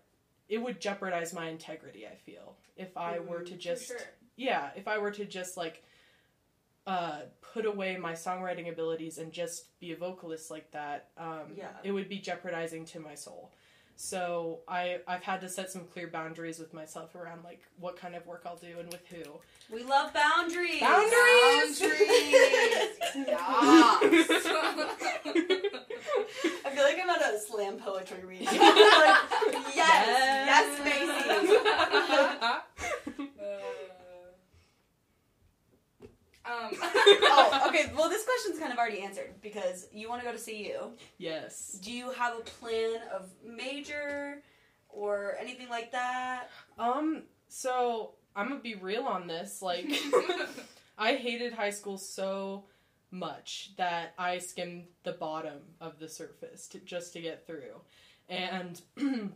it 0.51 0.59
would 0.59 0.81
jeopardize 0.81 1.33
my 1.33 1.49
integrity, 1.49 2.07
I 2.07 2.17
feel. 2.17 2.57
If 2.77 2.97
I 2.97 3.21
were 3.21 3.43
to 3.43 3.57
just 3.57 3.87
sure. 3.87 3.97
yeah, 4.37 4.71
if 4.77 4.87
I 4.89 4.99
were 4.99 5.13
to 5.13 5.25
just 5.25 5.57
like 5.57 5.83
uh 6.87 7.21
put 7.55 7.65
away 7.67 7.97
my 7.97 8.13
songwriting 8.13 8.71
abilities 8.71 9.19
and 9.19 9.33
just 9.33 9.79
be 9.81 9.93
a 9.93 9.97
vocalist 9.97 10.51
like 10.51 10.71
that, 10.73 11.09
um 11.17 11.53
Yeah. 11.57 11.69
it 11.85 11.93
would 11.93 12.09
be 12.09 12.19
jeopardizing 12.19 12.85
to 12.87 13.01
my 13.01 13.15
soul. 13.15 13.53
So 13.97 14.61
I 14.67 15.01
I've 15.07 15.23
had 15.23 15.41
to 15.43 15.49
set 15.49 15.71
some 15.71 15.85
clear 15.85 16.09
boundaries 16.09 16.59
with 16.59 16.73
myself 16.73 17.15
around 17.15 17.45
like 17.45 17.61
what 17.79 17.97
kind 17.97 18.15
of 18.15 18.27
work 18.27 18.43
I'll 18.47 18.57
do 18.57 18.79
and 18.79 18.91
with 18.91 19.07
who. 19.09 19.23
We 19.73 19.83
love 19.85 20.13
boundaries. 20.15 20.81
Boundaries! 20.81 21.81
Boundaries! 21.81 23.11
I 26.71 26.75
feel 26.75 26.85
like 26.85 26.99
I'm 27.03 27.11
at 27.11 27.35
a 27.35 27.39
slam 27.39 27.79
poetry 27.79 28.25
reading. 28.25 28.47
like, 28.47 28.57
yes, 29.75 30.07
yes, 30.47 30.85
Macy. 30.85 31.57
Uh, 31.57 32.61
already 38.81 39.03
answered 39.03 39.35
because 39.43 39.89
you 39.93 40.09
want 40.09 40.23
to 40.23 40.27
go 40.27 40.37
to 40.37 40.43
CU. 40.43 40.91
Yes. 41.19 41.79
Do 41.83 41.93
you 41.93 42.11
have 42.11 42.37
a 42.37 42.41
plan 42.41 43.01
of 43.15 43.31
major 43.45 44.43
or 44.89 45.37
anything 45.41 45.69
like 45.69 45.93
that? 45.93 46.51
Um. 46.79 47.25
So 47.49 48.15
I'm 48.35 48.49
gonna 48.49 48.61
be 48.61 48.75
real 48.75 49.05
on 49.05 49.27
this. 49.27 49.63
Like, 49.63 49.91
I 50.99 51.15
hated 51.15 51.53
high 51.53 51.71
school 51.71 51.99
so 51.99 52.65
much 53.11 53.73
that 53.77 54.15
I 54.19 54.39
skimmed 54.39 54.85
the 55.03 55.13
bottom 55.13 55.59
of 55.81 55.99
the 55.99 56.09
surface 56.09 56.69
to, 56.69 56.79
just 56.81 57.13
to 57.15 57.21
get 57.21 57.47
through, 57.47 57.81
and 58.29 58.81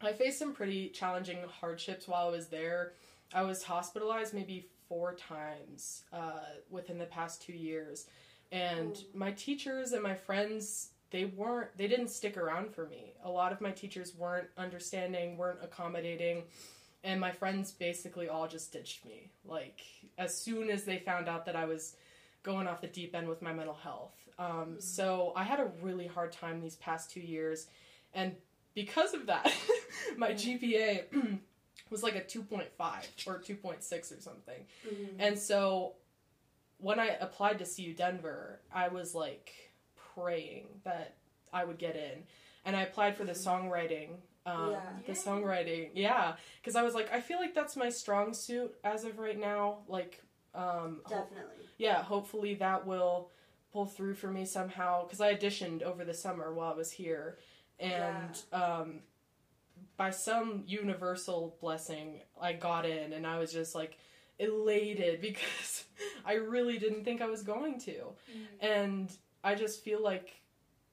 I 0.00 0.12
faced 0.12 0.38
some 0.38 0.52
pretty 0.52 0.88
challenging 0.88 1.38
hardships 1.60 2.06
while 2.06 2.28
I 2.28 2.30
was 2.30 2.48
there. 2.48 2.92
I 3.32 3.42
was 3.42 3.62
hospitalized 3.62 4.34
maybe 4.34 4.68
four 4.88 5.14
times 5.14 6.04
uh, 6.12 6.40
within 6.70 6.98
the 6.98 7.06
past 7.06 7.42
two 7.42 7.54
years, 7.54 8.06
and 8.52 8.96
my 9.14 9.32
teachers 9.32 9.92
and 9.92 10.02
my 10.02 10.14
friends 10.14 10.90
they 11.10 11.24
weren't 11.24 11.76
they 11.76 11.86
didn't 11.86 12.08
stick 12.08 12.36
around 12.36 12.74
for 12.74 12.86
me. 12.86 13.14
A 13.24 13.30
lot 13.30 13.52
of 13.52 13.60
my 13.60 13.70
teachers 13.70 14.14
weren't 14.16 14.48
understanding, 14.58 15.36
weren't 15.36 15.62
accommodating 15.62 16.42
and 17.06 17.20
my 17.20 17.30
friends 17.30 17.70
basically 17.70 18.28
all 18.28 18.48
just 18.48 18.72
ditched 18.72 19.06
me 19.06 19.30
like 19.44 19.80
as 20.18 20.36
soon 20.36 20.68
as 20.68 20.84
they 20.84 20.98
found 20.98 21.28
out 21.28 21.46
that 21.46 21.56
i 21.56 21.64
was 21.64 21.94
going 22.46 22.66
off 22.68 22.80
the 22.80 22.86
deep 22.86 23.14
end 23.14 23.28
with 23.28 23.42
my 23.42 23.52
mental 23.52 23.74
health. 23.74 24.14
Um, 24.38 24.76
so 24.78 25.32
i 25.34 25.42
had 25.44 25.60
a 25.60 25.68
really 25.82 26.06
hard 26.06 26.30
time 26.30 26.60
these 26.60 26.76
past 26.76 27.10
two 27.10 27.20
years 27.20 27.66
and 28.14 28.34
because 28.74 29.14
of 29.14 29.26
that 29.26 29.50
my 30.18 30.32
gpa 30.32 31.04
was 31.90 32.02
like 32.02 32.14
a 32.16 32.20
2.5 32.20 32.66
or 33.26 33.38
2.6 33.40 34.18
or 34.18 34.20
something. 34.20 34.60
And 35.18 35.38
so 35.38 35.94
when 36.78 37.00
i 37.00 37.08
applied 37.26 37.58
to 37.60 37.64
cu 37.64 37.94
denver 37.94 38.60
i 38.74 38.88
was 38.88 39.14
like 39.14 39.50
praying 40.14 40.66
that 40.84 41.14
i 41.52 41.64
would 41.64 41.78
get 41.78 41.96
in. 41.96 42.22
And 42.66 42.76
i 42.76 42.82
applied 42.82 43.16
for 43.16 43.24
the 43.24 43.32
songwriting 43.32 44.10
um, 44.44 44.72
Yeah. 44.72 44.80
the 45.06 45.12
Yay. 45.14 45.18
songwriting 45.18 45.90
yeah. 45.94 46.34
Because 46.60 46.76
i 46.76 46.82
was 46.82 46.94
like 46.94 47.10
i 47.12 47.20
feel 47.20 47.38
like 47.38 47.54
that's 47.54 47.74
my 47.76 47.88
strong 47.88 48.34
suit 48.34 48.74
as 48.84 49.04
of 49.04 49.18
right 49.18 49.38
now. 49.52 49.78
Like 49.88 50.20
um, 50.56 51.00
ho- 51.04 51.10
Definitely. 51.22 51.64
yeah 51.78 52.02
hopefully 52.02 52.54
that 52.54 52.86
will 52.86 53.30
pull 53.72 53.86
through 53.86 54.14
for 54.14 54.30
me 54.30 54.44
somehow 54.44 55.04
because 55.04 55.20
i 55.20 55.34
auditioned 55.34 55.82
over 55.82 56.04
the 56.04 56.14
summer 56.14 56.52
while 56.54 56.72
i 56.72 56.76
was 56.76 56.90
here 56.90 57.38
and 57.78 58.42
um, 58.52 59.00
by 59.96 60.10
some 60.10 60.62
universal 60.66 61.56
blessing 61.60 62.20
i 62.40 62.52
got 62.52 62.86
in 62.86 63.12
and 63.12 63.26
i 63.26 63.38
was 63.38 63.52
just 63.52 63.74
like 63.74 63.98
elated 64.38 65.20
because 65.28 65.84
i 66.24 66.34
really 66.34 66.78
didn't 66.78 67.04
think 67.04 67.20
i 67.20 67.26
was 67.26 67.42
going 67.42 67.78
to. 67.80 68.04
And 68.60 69.10
i 69.44 69.54
just 69.54 69.82
feel 69.84 70.02
like 70.02 70.40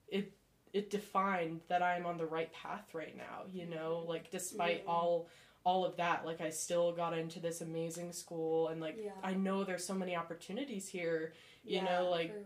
it 0.08 0.32
it 0.72 0.90
defined 0.90 1.60
that 1.68 1.82
i'm 1.82 2.04
on 2.06 2.16
the 2.18 2.26
right 2.26 2.52
path 2.52 2.94
right 2.94 3.16
now 3.16 3.42
you 3.52 3.66
know? 3.66 4.04
Like 4.06 4.30
despite 4.30 4.84
Mhm. 4.86 4.90
all 4.90 5.28
all 5.64 5.84
of 5.84 5.96
that 5.96 6.24
like 6.26 6.40
i 6.40 6.50
still 6.50 6.92
got 6.92 7.16
into 7.16 7.40
this 7.40 7.60
amazing 7.62 8.12
school 8.12 8.68
and 8.68 8.80
like 8.80 8.96
Yeah. 9.02 9.10
i 9.22 9.32
know 9.34 9.64
there's 9.64 9.84
so 9.84 9.94
many 9.94 10.14
opportunities 10.14 10.88
here 10.88 11.32
you 11.64 11.78
Yeah, 11.78 11.84
know 11.84 12.10
like 12.10 12.30
real, 12.34 12.44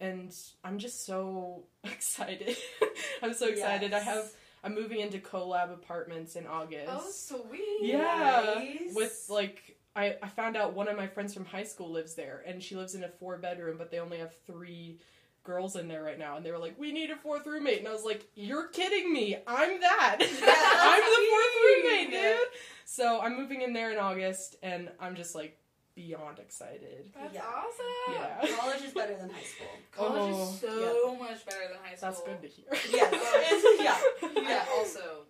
yeah. 0.00 0.08
and 0.08 0.34
i'm 0.64 0.78
just 0.78 1.06
so 1.06 1.64
excited 1.84 2.56
i'm 3.22 3.34
so 3.34 3.46
excited 3.46 3.92
i 3.94 4.00
have 4.00 4.30
i'm 4.64 4.74
moving 4.74 5.00
into 5.00 5.18
collab 5.18 5.72
apartments 5.72 6.34
in 6.36 6.46
august 6.46 6.88
Oh, 6.90 7.10
sweet. 7.48 7.78
yeah 7.88 8.54
Nice. 8.56 8.94
with 8.94 9.26
like 9.28 9.76
I, 9.96 10.16
I 10.22 10.28
found 10.28 10.56
out 10.56 10.74
one 10.74 10.86
of 10.86 10.96
my 10.96 11.08
friends 11.08 11.34
from 11.34 11.44
high 11.44 11.64
school 11.64 11.90
lives 11.90 12.14
there 12.14 12.42
and 12.46 12.62
she 12.62 12.76
lives 12.76 12.94
in 12.94 13.02
a 13.04 13.08
four 13.08 13.36
bedroom 13.38 13.76
but 13.78 13.90
they 13.90 13.98
only 13.98 14.18
have 14.18 14.32
three 14.46 14.98
girls 15.42 15.74
in 15.76 15.88
there 15.88 16.02
right 16.02 16.18
now 16.18 16.36
and 16.36 16.44
they 16.44 16.50
were 16.52 16.58
like 16.58 16.78
we 16.78 16.92
need 16.92 17.10
a 17.10 17.16
fourth 17.16 17.46
roommate 17.46 17.78
and 17.78 17.88
i 17.88 17.92
was 17.92 18.04
like 18.04 18.26
you're 18.34 18.68
kidding 18.68 19.12
me 19.12 19.36
i'm 19.46 19.80
that 19.80 20.16
i'm 20.20 21.00
the 21.00 21.28
fourth 21.30 21.56
roommate 21.64 22.08
sweet. 22.08 22.20
dude 22.20 22.48
so 22.84 23.20
i'm 23.20 23.36
moving 23.36 23.62
in 23.62 23.72
there 23.72 23.90
in 23.90 23.98
august 23.98 24.56
and 24.62 24.90
i'm 25.00 25.14
just 25.16 25.34
like 25.34 25.56
beyond 25.96 26.38
excited 26.38 27.10
That's 27.14 27.34
Yeah. 27.34 27.42
awesome. 27.44 28.14
yeah 28.14 28.56
College 28.60 28.82
is 28.84 28.92
better 28.92 29.16
than 29.16 29.28
high 29.28 29.42
school. 29.42 29.66
College 29.90 30.34
Oh, 30.36 30.50
is 30.54 30.60
so 30.60 31.16
much 31.18 31.44
better 31.44 31.66
than 31.68 31.78
high 31.82 31.96
school. 31.96 32.10
that's 32.10 32.22
good 32.22 32.40
to 32.42 32.48
hear 32.48 32.66
Yes. 32.92 33.12
It's- 33.12 33.80
yeah. 33.82 34.40
Yeah. 34.48 34.64
Also, 34.78 35.26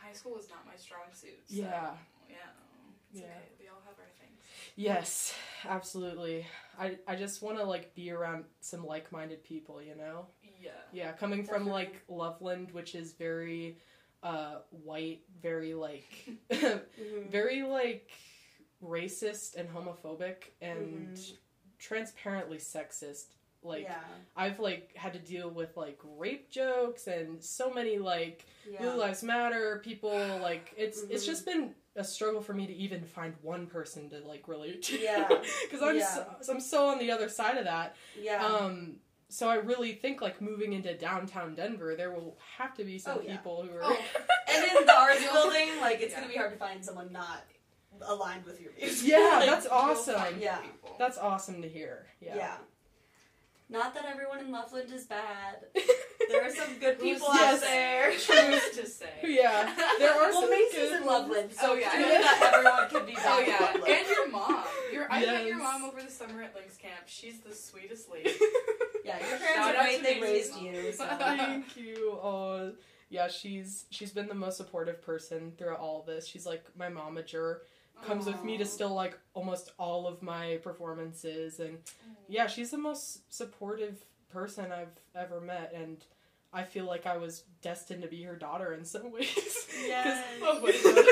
high 0.00 0.12
school 0.14 0.32
was 0.34 0.48
not 0.48 0.64
my 0.64 0.76
strong 0.76 1.10
suit. 1.12 1.42
So, 1.48 1.56
Yeah. 1.56 1.90
Yeah. 2.30 2.36
It's 3.12 3.20
Yeah. 3.20 3.26
okay. 3.26 3.50
We 3.60 3.66
all 3.68 3.82
have 3.84 3.98
our 3.98 4.08
things. 4.20 4.38
Yes 4.76 5.34
absolutely 5.68 6.46
i 6.78 6.96
i 7.06 7.14
just 7.14 7.42
want 7.42 7.56
to 7.56 7.64
like 7.64 7.94
be 7.94 8.10
around 8.10 8.44
some 8.60 8.84
like-minded 8.84 9.42
people 9.44 9.80
you 9.82 9.94
know 9.96 10.26
Yeah. 10.60 10.70
Yeah, 10.92 11.12
coming 11.12 11.44
from 11.44 11.66
like 11.66 12.02
Loveland, 12.08 12.70
which 12.72 12.94
is 12.94 13.12
very 13.12 13.78
uh 14.22 14.58
white, 14.70 15.22
very 15.42 15.74
like 15.74 16.08
Mhm. 16.50 17.30
very 17.30 17.62
like 17.62 18.10
racist 18.82 19.56
and 19.56 19.68
homophobic 19.68 20.52
and 20.60 21.16
Mhm. 21.16 21.36
transparently 21.78 22.58
sexist. 22.58 23.26
Like 23.62 23.82
yeah. 23.84 24.04
I've 24.36 24.58
like 24.60 24.94
had 24.96 25.12
to 25.14 25.18
deal 25.18 25.50
with 25.50 25.76
like 25.76 25.98
rape 26.04 26.50
jokes 26.50 27.06
and 27.08 27.42
so 27.42 27.70
many 27.72 27.98
like 27.98 28.46
Yeah. 28.70 28.78
Blue 28.80 28.96
Lives 28.96 29.22
Matter 29.22 29.80
people 29.84 30.38
like 30.42 30.72
it's 30.76 31.02
it's 31.10 31.24
Mhm. 31.24 31.26
just 31.32 31.44
been 31.44 31.74
a 31.96 32.02
struggle 32.04 32.40
for 32.40 32.52
me 32.54 32.66
to 32.66 32.72
even 32.74 33.04
find 33.04 33.34
one 33.42 33.66
person 33.66 34.10
to 34.10 34.18
like 34.26 34.48
relate 34.48 34.82
to. 34.82 34.98
Yeah. 34.98 35.28
Cuz 35.70 35.82
I'm 35.82 35.96
Yeah. 35.96 36.06
so, 36.40 36.52
I'm 36.52 36.60
so 36.60 36.86
on 36.88 36.98
the 36.98 37.10
other 37.10 37.28
side 37.28 37.56
of 37.56 37.64
that. 37.64 37.96
yeah. 38.20 38.44
Um, 38.44 38.96
so 39.28 39.48
I 39.48 39.56
really 39.56 39.92
think 39.94 40.20
like 40.20 40.40
moving 40.40 40.72
into 40.74 40.94
downtown 40.96 41.54
Denver, 41.54 41.94
there 41.96 42.10
will 42.12 42.36
have 42.58 42.74
to 42.76 42.84
be 42.84 42.98
some 42.98 43.18
Oh, 43.18 43.22
yeah. 43.22 43.36
people 43.36 43.62
who 43.62 43.76
are. 43.76 43.80
Oh, 43.82 43.98
and 44.54 44.64
in 44.78 44.86
the 44.86 44.92
arts 44.96 45.24
building, 45.32 45.68
like 45.80 46.00
it's 46.00 46.12
Yeah. 46.12 46.20
gonna 46.20 46.32
be 46.32 46.38
hard 46.38 46.52
to 46.52 46.58
find 46.58 46.84
someone 46.84 47.12
not 47.12 47.44
aligned 48.02 48.44
with 48.44 48.60
your 48.60 48.72
views. 48.72 49.04
Yeah, 49.04 49.36
Like, 49.38 49.46
that's 49.48 49.66
awesome. 49.66 50.38
Yeah. 50.40 50.58
people. 50.58 50.96
That's 50.98 51.16
awesome 51.18 51.62
to 51.62 51.68
hear. 51.68 52.06
yeah. 52.20 52.34
Yeah. 52.36 52.56
Not 53.68 53.94
that 53.94 54.04
everyone 54.04 54.40
in 54.40 54.50
Loveland 54.50 54.92
is 54.92 55.04
bad. 55.06 55.64
There 56.28 56.44
are 56.44 56.50
some 56.50 56.78
good 56.78 57.00
people 57.00 57.28
yes. 57.32 57.54
out 57.54 57.60
there. 57.60 58.10
Truth 58.18 58.72
to 58.80 58.86
say. 58.86 59.08
Yeah, 59.24 59.74
there 59.98 60.12
are 60.12 60.30
well, 60.30 60.42
some 60.42 60.50
Macy's 60.50 60.74
good 60.74 61.00
in 61.00 61.06
Loveland, 61.06 61.52
so 61.52 61.72
Oh, 61.72 61.74
yeah. 61.74 61.90
clearly 61.90 62.18
not 62.24 62.42
everyone 62.42 62.88
can 62.90 63.06
be. 63.06 63.16
Oh 63.18 63.44
yeah, 63.46 63.58
Loveland. 63.60 63.88
and 63.88 64.08
your 64.08 64.28
mom. 64.30 64.64
Your 64.92 65.12
I 65.12 65.20
met 65.20 65.46
your 65.46 65.58
mom 65.58 65.84
over 65.84 66.02
the 66.02 66.10
summer 66.10 66.42
at 66.42 66.54
Lynx 66.54 66.76
Camp. 66.76 67.02
She's 67.06 67.40
the 67.40 67.54
sweetest 67.54 68.10
lady. 68.12 68.30
Yeah, 69.04 69.18
your 69.18 69.38
Shout 69.38 69.40
parents 69.40 69.58
are 69.58 69.76
out 69.76 69.84
great. 69.84 70.02
They 70.02 70.20
raised 70.20 70.54
mom. 70.54 70.64
you. 70.66 70.92
So. 70.92 71.06
Thank 71.18 71.76
you. 71.76 72.18
Oh, 72.22 72.72
yeah. 73.10 73.28
She's 73.28 73.86
she's 73.90 74.12
been 74.12 74.28
the 74.28 74.34
most 74.34 74.56
supportive 74.56 75.02
person 75.02 75.52
throughout 75.58 75.80
all 75.80 76.02
this. 76.06 76.26
She's 76.26 76.46
like 76.46 76.64
my 76.76 76.88
momager. 76.88 77.58
Comes 78.04 78.26
with 78.26 78.42
me 78.44 78.58
to 78.58 78.64
still 78.66 78.92
like 78.92 79.18
almost 79.34 79.72
all 79.78 80.06
of 80.06 80.20
my 80.22 80.58
performances, 80.62 81.60
and 81.60 81.78
mm. 81.78 82.14
yeah, 82.28 82.46
she's 82.46 82.70
the 82.70 82.78
most 82.78 83.32
supportive 83.32 84.04
person 84.30 84.72
I've 84.72 84.98
ever 85.14 85.40
met, 85.40 85.72
and 85.74 86.04
I 86.54 86.62
feel 86.62 86.86
like 86.86 87.04
I 87.06 87.16
was 87.16 87.42
destined 87.62 88.02
to 88.02 88.08
be 88.08 88.22
her 88.22 88.36
daughter 88.36 88.72
in 88.74 88.84
some 88.84 89.10
ways. 89.12 89.28
Yes. 89.86 90.24
Oh 90.42 90.60
my 90.60 90.70
God. 90.70 91.04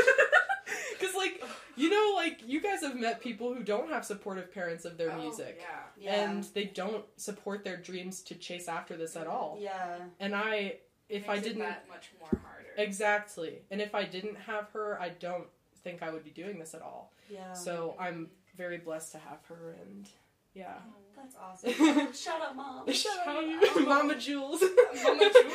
Because, 0.98 1.14
like, 1.16 1.42
you 1.76 1.90
know, 1.90 2.12
like, 2.16 2.40
you 2.46 2.60
guys 2.60 2.80
have 2.82 2.94
met 2.96 3.20
people 3.20 3.52
who 3.52 3.62
don't 3.64 3.90
have 3.90 4.04
supportive 4.04 4.52
parents 4.54 4.84
of 4.84 4.96
their 4.96 5.10
Oh, 5.12 5.20
music. 5.20 5.60
Yeah. 5.60 6.04
Yeah. 6.14 6.30
And 6.30 6.44
they 6.54 6.64
don't 6.64 7.04
support 7.16 7.64
their 7.64 7.76
dreams 7.76 8.22
to 8.22 8.34
chase 8.36 8.68
after 8.68 8.96
this 8.96 9.16
at 9.16 9.26
all. 9.26 9.58
Yeah. 9.60 9.96
And 10.20 10.34
I, 10.34 10.76
if 11.08 11.28
I 11.28 11.34
Makes 11.34 11.46
it 11.46 11.48
didn't. 11.50 11.62
that 11.64 11.88
much 11.88 12.10
more 12.20 12.28
harder. 12.30 12.68
Exactly. 12.78 13.58
And 13.70 13.80
if 13.80 13.94
I 13.94 14.04
didn't 14.04 14.36
have 14.36 14.68
her, 14.70 14.98
I 15.00 15.08
don't 15.10 15.46
think 15.82 16.02
I 16.02 16.10
would 16.10 16.24
be 16.24 16.30
doing 16.30 16.58
this 16.58 16.72
at 16.74 16.82
all. 16.82 17.12
Yeah. 17.28 17.52
So 17.54 17.96
I'm 17.98 18.28
very 18.56 18.78
blessed 18.78 19.12
to 19.12 19.18
have 19.18 19.38
her, 19.48 19.76
and 19.82 20.08
yeah. 20.54 20.74
That's 21.16 21.36
awesome. 21.36 22.12
Shout 22.14 22.42
out, 22.42 22.56
mom. 22.56 22.90
Shout 22.92 23.18
out 23.26 23.34
Shout 23.34 23.46
you, 23.46 23.60
out. 23.64 23.86
Mama 23.86 24.14
Jules. 24.16 24.60
Mama 25.04 25.30
Jules. 25.30 25.54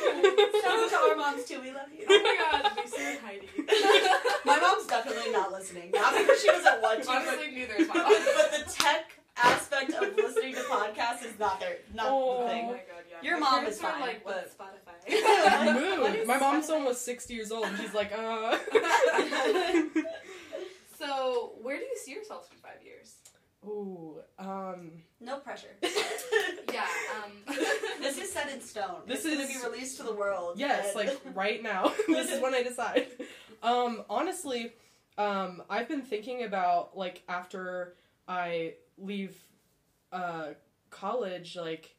Shout 0.62 0.78
out 0.78 0.88
to 0.90 0.96
our 1.10 1.16
moms 1.16 1.44
too. 1.44 1.60
We 1.60 1.72
love 1.72 1.88
you. 1.94 2.06
Oh 2.08 2.22
my 2.22 2.60
god, 2.62 2.72
Lisa 2.84 3.00
and 3.00 3.18
Heidi. 3.20 3.48
My 4.46 4.58
mom's 4.60 4.86
definitely 4.86 5.30
not 5.30 5.52
listening. 5.52 5.90
Not 5.92 6.16
because 6.16 6.40
she 6.40 6.46
doesn't 6.46 6.80
want 6.80 7.00
to, 7.02 7.06
but, 7.06 7.16
Honestly, 7.16 7.50
neither 7.54 7.74
is 7.74 7.88
my 7.88 7.94
but, 7.94 8.02
mom. 8.04 8.12
but 8.36 8.66
the 8.66 8.72
tech 8.72 9.12
aspect 9.36 9.90
of 9.92 10.16
listening 10.16 10.54
to 10.54 10.60
podcasts 10.60 11.24
is 11.26 11.38
not 11.38 11.60
their 11.60 11.76
not 11.94 12.06
Oh. 12.08 12.38
the 12.38 12.44
Oh 12.44 12.48
thing. 12.48 12.66
my 12.68 12.72
god, 12.72 12.82
yeah. 13.10 13.28
Your 13.30 13.38
My 13.38 13.50
mom 13.50 13.66
is 13.66 13.78
are 13.78 13.90
fine, 13.92 14.00
like, 14.00 14.24
but- 14.24 14.50
Spotify? 14.58 14.96
What 15.10 15.74
Mood. 15.74 16.16
is 16.20 16.26
My 16.26 16.38
mom's 16.38 16.66
Spotify? 16.68 16.72
almost 16.74 17.04
60 17.04 17.34
years 17.34 17.52
old, 17.52 17.66
and 17.66 17.78
she's 17.78 17.92
like, 17.94 18.10
uh. 18.16 18.56
so, 20.98 21.52
where 21.62 21.76
do 21.76 21.82
you 21.84 21.96
see 22.02 22.12
yourself 22.12 22.48
in 22.52 22.58
five 22.58 22.82
years? 22.84 23.16
Ooh, 23.68 24.16
um, 24.38 24.92
No 25.20 25.36
pressure. 25.38 25.68
Yeah, 26.72 26.86
um. 27.24 27.32
This 28.00 28.18
is 28.18 28.32
set 28.32 28.50
in 28.50 28.60
stone. 28.60 29.02
This 29.06 29.24
it's 29.24 29.26
is- 29.26 29.34
going 29.36 29.48
to 29.48 29.58
be 29.58 29.64
released 29.74 29.96
to 29.98 30.02
the 30.04 30.14
world. 30.14 30.58
yes, 30.58 30.94
and- 30.94 31.06
like 31.06 31.20
right 31.34 31.62
now. 31.62 31.92
this 32.06 32.30
is 32.30 32.40
when 32.40 32.54
I 32.54 32.62
decide. 32.62 33.06
Um, 33.62 34.04
honestly, 34.08 34.72
um, 35.18 35.62
I've 35.68 35.88
been 35.88 36.02
thinking 36.02 36.44
about 36.44 36.96
like 36.96 37.22
after 37.28 37.94
I 38.28 38.74
leave 38.98 39.36
uh, 40.12 40.48
college, 40.90 41.56
like 41.56 41.96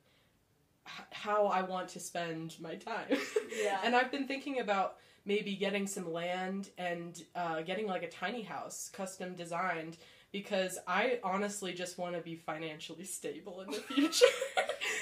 h- 0.87 1.05
how 1.11 1.47
I 1.47 1.61
want 1.63 1.89
to 1.89 1.99
spend 1.99 2.55
my 2.61 2.75
time. 2.75 3.17
Yeah. 3.61 3.79
and 3.83 3.95
I've 3.95 4.11
been 4.11 4.27
thinking 4.27 4.59
about 4.59 4.95
maybe 5.25 5.55
getting 5.55 5.85
some 5.85 6.11
land 6.13 6.69
and 6.77 7.21
uh, 7.35 7.61
getting 7.61 7.87
like 7.87 8.03
a 8.03 8.09
tiny 8.09 8.41
house, 8.43 8.89
custom 8.93 9.35
designed, 9.35 9.97
because 10.31 10.77
I 10.87 11.19
honestly 11.23 11.73
just 11.73 11.97
want 11.97 12.15
to 12.15 12.21
be 12.21 12.35
financially 12.35 13.05
stable 13.05 13.61
in 13.61 13.71
the 13.71 13.77
future. 13.93 14.25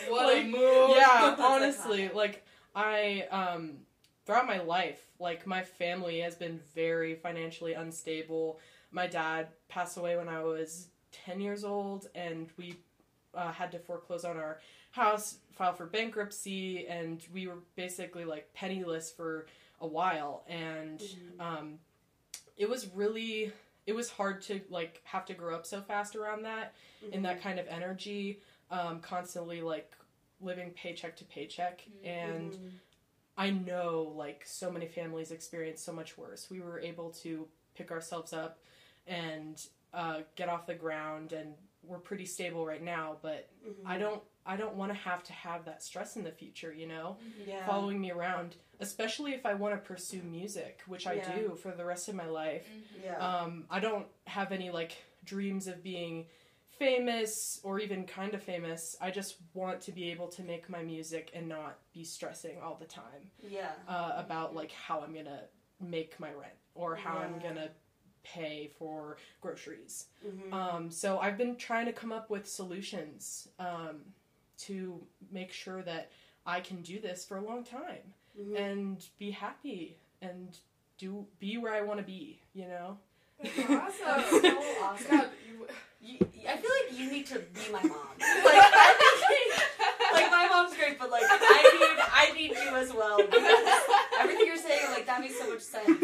What 0.10 0.24
a 0.34 0.36
Like, 0.38 0.46
move! 0.48 0.96
yeah, 0.96 1.36
honestly, 1.40 2.10
like 2.10 2.46
I 2.76 3.26
um 3.32 3.80
throughout 4.26 4.48
my 4.48 4.62
life, 4.62 5.02
like 5.20 5.46
my 5.46 5.64
family 5.64 6.20
has 6.20 6.36
been 6.36 6.60
very 6.76 7.16
financially 7.16 7.74
unstable. 7.74 8.60
My 8.92 9.08
dad 9.08 9.48
passed 9.68 9.98
away 9.98 10.16
when 10.16 10.30
I 10.30 10.42
was 10.44 10.88
10 11.12 11.42
years 11.42 11.64
old 11.66 12.08
and 12.16 12.50
we 12.58 12.78
uh, 13.34 13.52
had 13.52 13.72
to 13.74 13.80
foreclose 13.80 14.24
on 14.24 14.38
our 14.38 14.60
house, 14.92 15.38
file 15.52 15.74
for 15.74 15.86
bankruptcy 15.86 16.88
and 16.88 17.22
we 17.34 17.48
were 17.48 17.60
basically 17.76 18.24
like 18.26 18.54
penniless 18.54 19.12
for 19.12 19.46
a 19.82 19.88
while 19.88 20.44
and 20.48 21.00
Mhm. 21.02 21.40
um 21.42 21.80
it 22.58 22.68
was 22.70 22.88
really 22.96 23.52
it 23.88 23.96
was 23.96 24.10
hard 24.12 24.42
to 24.44 24.62
like 24.70 25.02
have 25.06 25.26
to 25.26 25.34
grow 25.34 25.56
up 25.56 25.66
so 25.66 25.82
fast 25.82 26.16
around 26.16 26.44
that 26.44 26.76
in 27.12 27.22
that 27.24 27.42
kind 27.42 27.58
of 27.60 27.66
energy, 27.68 28.40
um, 28.70 29.00
constantly 29.00 29.62
like 29.62 29.94
living 30.42 30.70
paycheck 30.72 31.16
to 31.18 31.24
paycheck. 31.26 31.82
Mhm. 32.04 32.08
And. 32.08 32.58
I 33.40 33.52
know 33.52 34.12
like 34.16 34.44
so 34.48 34.72
many 34.72 34.88
families 34.88 35.30
experience 35.30 35.80
so 35.80 35.94
much 35.94 36.18
worse. 36.18 36.50
We 36.50 36.60
were 36.60 36.80
able 36.80 37.12
to 37.22 37.48
pick 37.76 37.92
ourselves 37.92 38.34
up 38.34 38.58
and 39.06 39.64
uh, 39.94 40.22
get 40.36 40.50
off 40.50 40.66
the 40.66 40.74
ground, 40.74 41.34
and 41.34 41.54
we're 41.84 42.00
pretty 42.00 42.26
stable 42.26 42.66
right 42.66 42.82
now. 42.82 43.18
But 43.22 43.48
Mhm. 43.64 43.76
I 43.86 44.00
don't. 44.00 44.24
I 44.48 44.56
don't 44.56 44.76
want 44.76 44.92
to 44.92 44.98
have 44.98 45.24
to 45.24 45.34
have 45.34 45.66
that 45.66 45.84
stress 45.84 46.16
in 46.16 46.24
the 46.24 46.32
future, 46.32 46.74
you 46.74 46.88
know, 46.88 47.18
yeah. 47.46 47.66
following 47.66 48.00
me 48.00 48.12
around, 48.12 48.56
especially 48.80 49.34
if 49.34 49.46
I 49.46 49.54
want 49.54 49.76
to 49.76 49.82
pursue 49.82 50.24
music, 50.24 50.82
which 50.88 51.06
I 51.06 51.14
Yeah. 51.16 51.36
do 51.36 51.56
for 51.56 51.72
the 51.72 51.86
rest 51.86 52.08
of 52.10 52.16
my 52.16 52.28
life. 52.28 52.68
Mhm. 52.68 53.04
Yeah. 53.04 53.18
Um, 53.18 53.68
I 53.70 53.80
don't 53.80 54.08
have 54.26 54.52
any 54.52 54.70
like 54.72 54.94
dreams 55.26 55.68
of 55.68 55.84
being 55.84 56.28
famous 56.80 57.60
or 57.64 57.80
even 57.80 58.06
kind 58.06 58.34
of 58.34 58.44
famous. 58.44 58.96
I 59.02 59.12
just 59.12 59.38
want 59.54 59.82
to 59.82 59.92
be 59.92 60.12
able 60.12 60.28
to 60.30 60.44
make 60.44 60.70
my 60.70 60.84
music 60.84 61.32
and 61.34 61.48
not 61.50 61.80
be 61.94 62.04
stressing 62.04 62.62
all 62.62 62.76
the 62.76 62.86
time 62.86 63.32
yeah. 63.42 63.72
uh, 63.88 64.14
about 64.16 64.56
like 64.56 64.72
how 64.72 65.02
I'm 65.02 65.14
gonna 65.14 65.44
make 65.80 66.20
my 66.20 66.32
rent 66.32 66.54
or 66.76 66.96
how 66.96 67.18
I'm 67.18 67.40
gonna 67.40 67.72
pay 68.24 68.68
for 68.78 69.18
groceries. 69.42 70.08
Mhm. 70.26 70.54
Um, 70.54 70.92
so 70.92 71.20
I've 71.20 71.38
been 71.38 71.56
trying 71.56 71.86
to 71.86 71.94
come 71.94 72.12
up 72.12 72.30
with 72.30 72.48
solutions 72.48 73.48
um, 73.58 74.14
to 74.66 75.02
make 75.32 75.52
sure 75.52 75.82
that 75.84 76.10
I 76.46 76.60
can 76.62 76.82
do 76.82 77.00
this 77.00 77.26
for 77.26 77.38
a 77.38 77.42
long 77.42 77.64
time 77.64 78.14
Mhm. 78.40 78.58
and 78.58 79.06
be 79.20 79.32
happy 79.32 79.98
and 80.22 80.58
do 80.98 81.26
be 81.40 81.58
where 81.58 81.74
I 81.74 81.82
want 81.82 82.00
to 82.00 82.06
be. 82.06 82.40
You 82.54 82.68
know. 82.68 82.98
That's 83.44 83.60
awesome. 83.60 83.72
That's 84.06 84.42
so 84.42 84.62
awesome. 84.84 85.08
God, 85.18 85.30
you, 85.48 85.68
You, 86.02 86.18
I 86.48 86.56
feel 86.58 86.72
like 86.90 86.98
you 87.00 87.12
need 87.12 87.26
to 87.28 87.40
be 87.40 87.72
my 87.72 87.82
mom. 87.84 88.08
Like, 88.20 88.64
I 88.64 89.14
think, 89.28 90.14
like 90.14 90.32
my 90.32 90.48
mom's 90.48 90.76
great, 90.76 90.98
but 90.98 91.10
like 91.12 91.24
I 91.28 91.62
need, 91.80 92.04
I 92.14 92.32
need 92.34 92.52
you 92.52 92.76
as 92.76 92.94
well 92.94 93.18
because 93.18 93.84
everything 94.20 94.48
you're 94.48 94.56
saying, 94.58 94.90
like 94.92 95.06
that 95.06 95.20
makes 95.20 95.38
so 95.38 95.50
much 95.50 95.62
sense. 95.62 96.02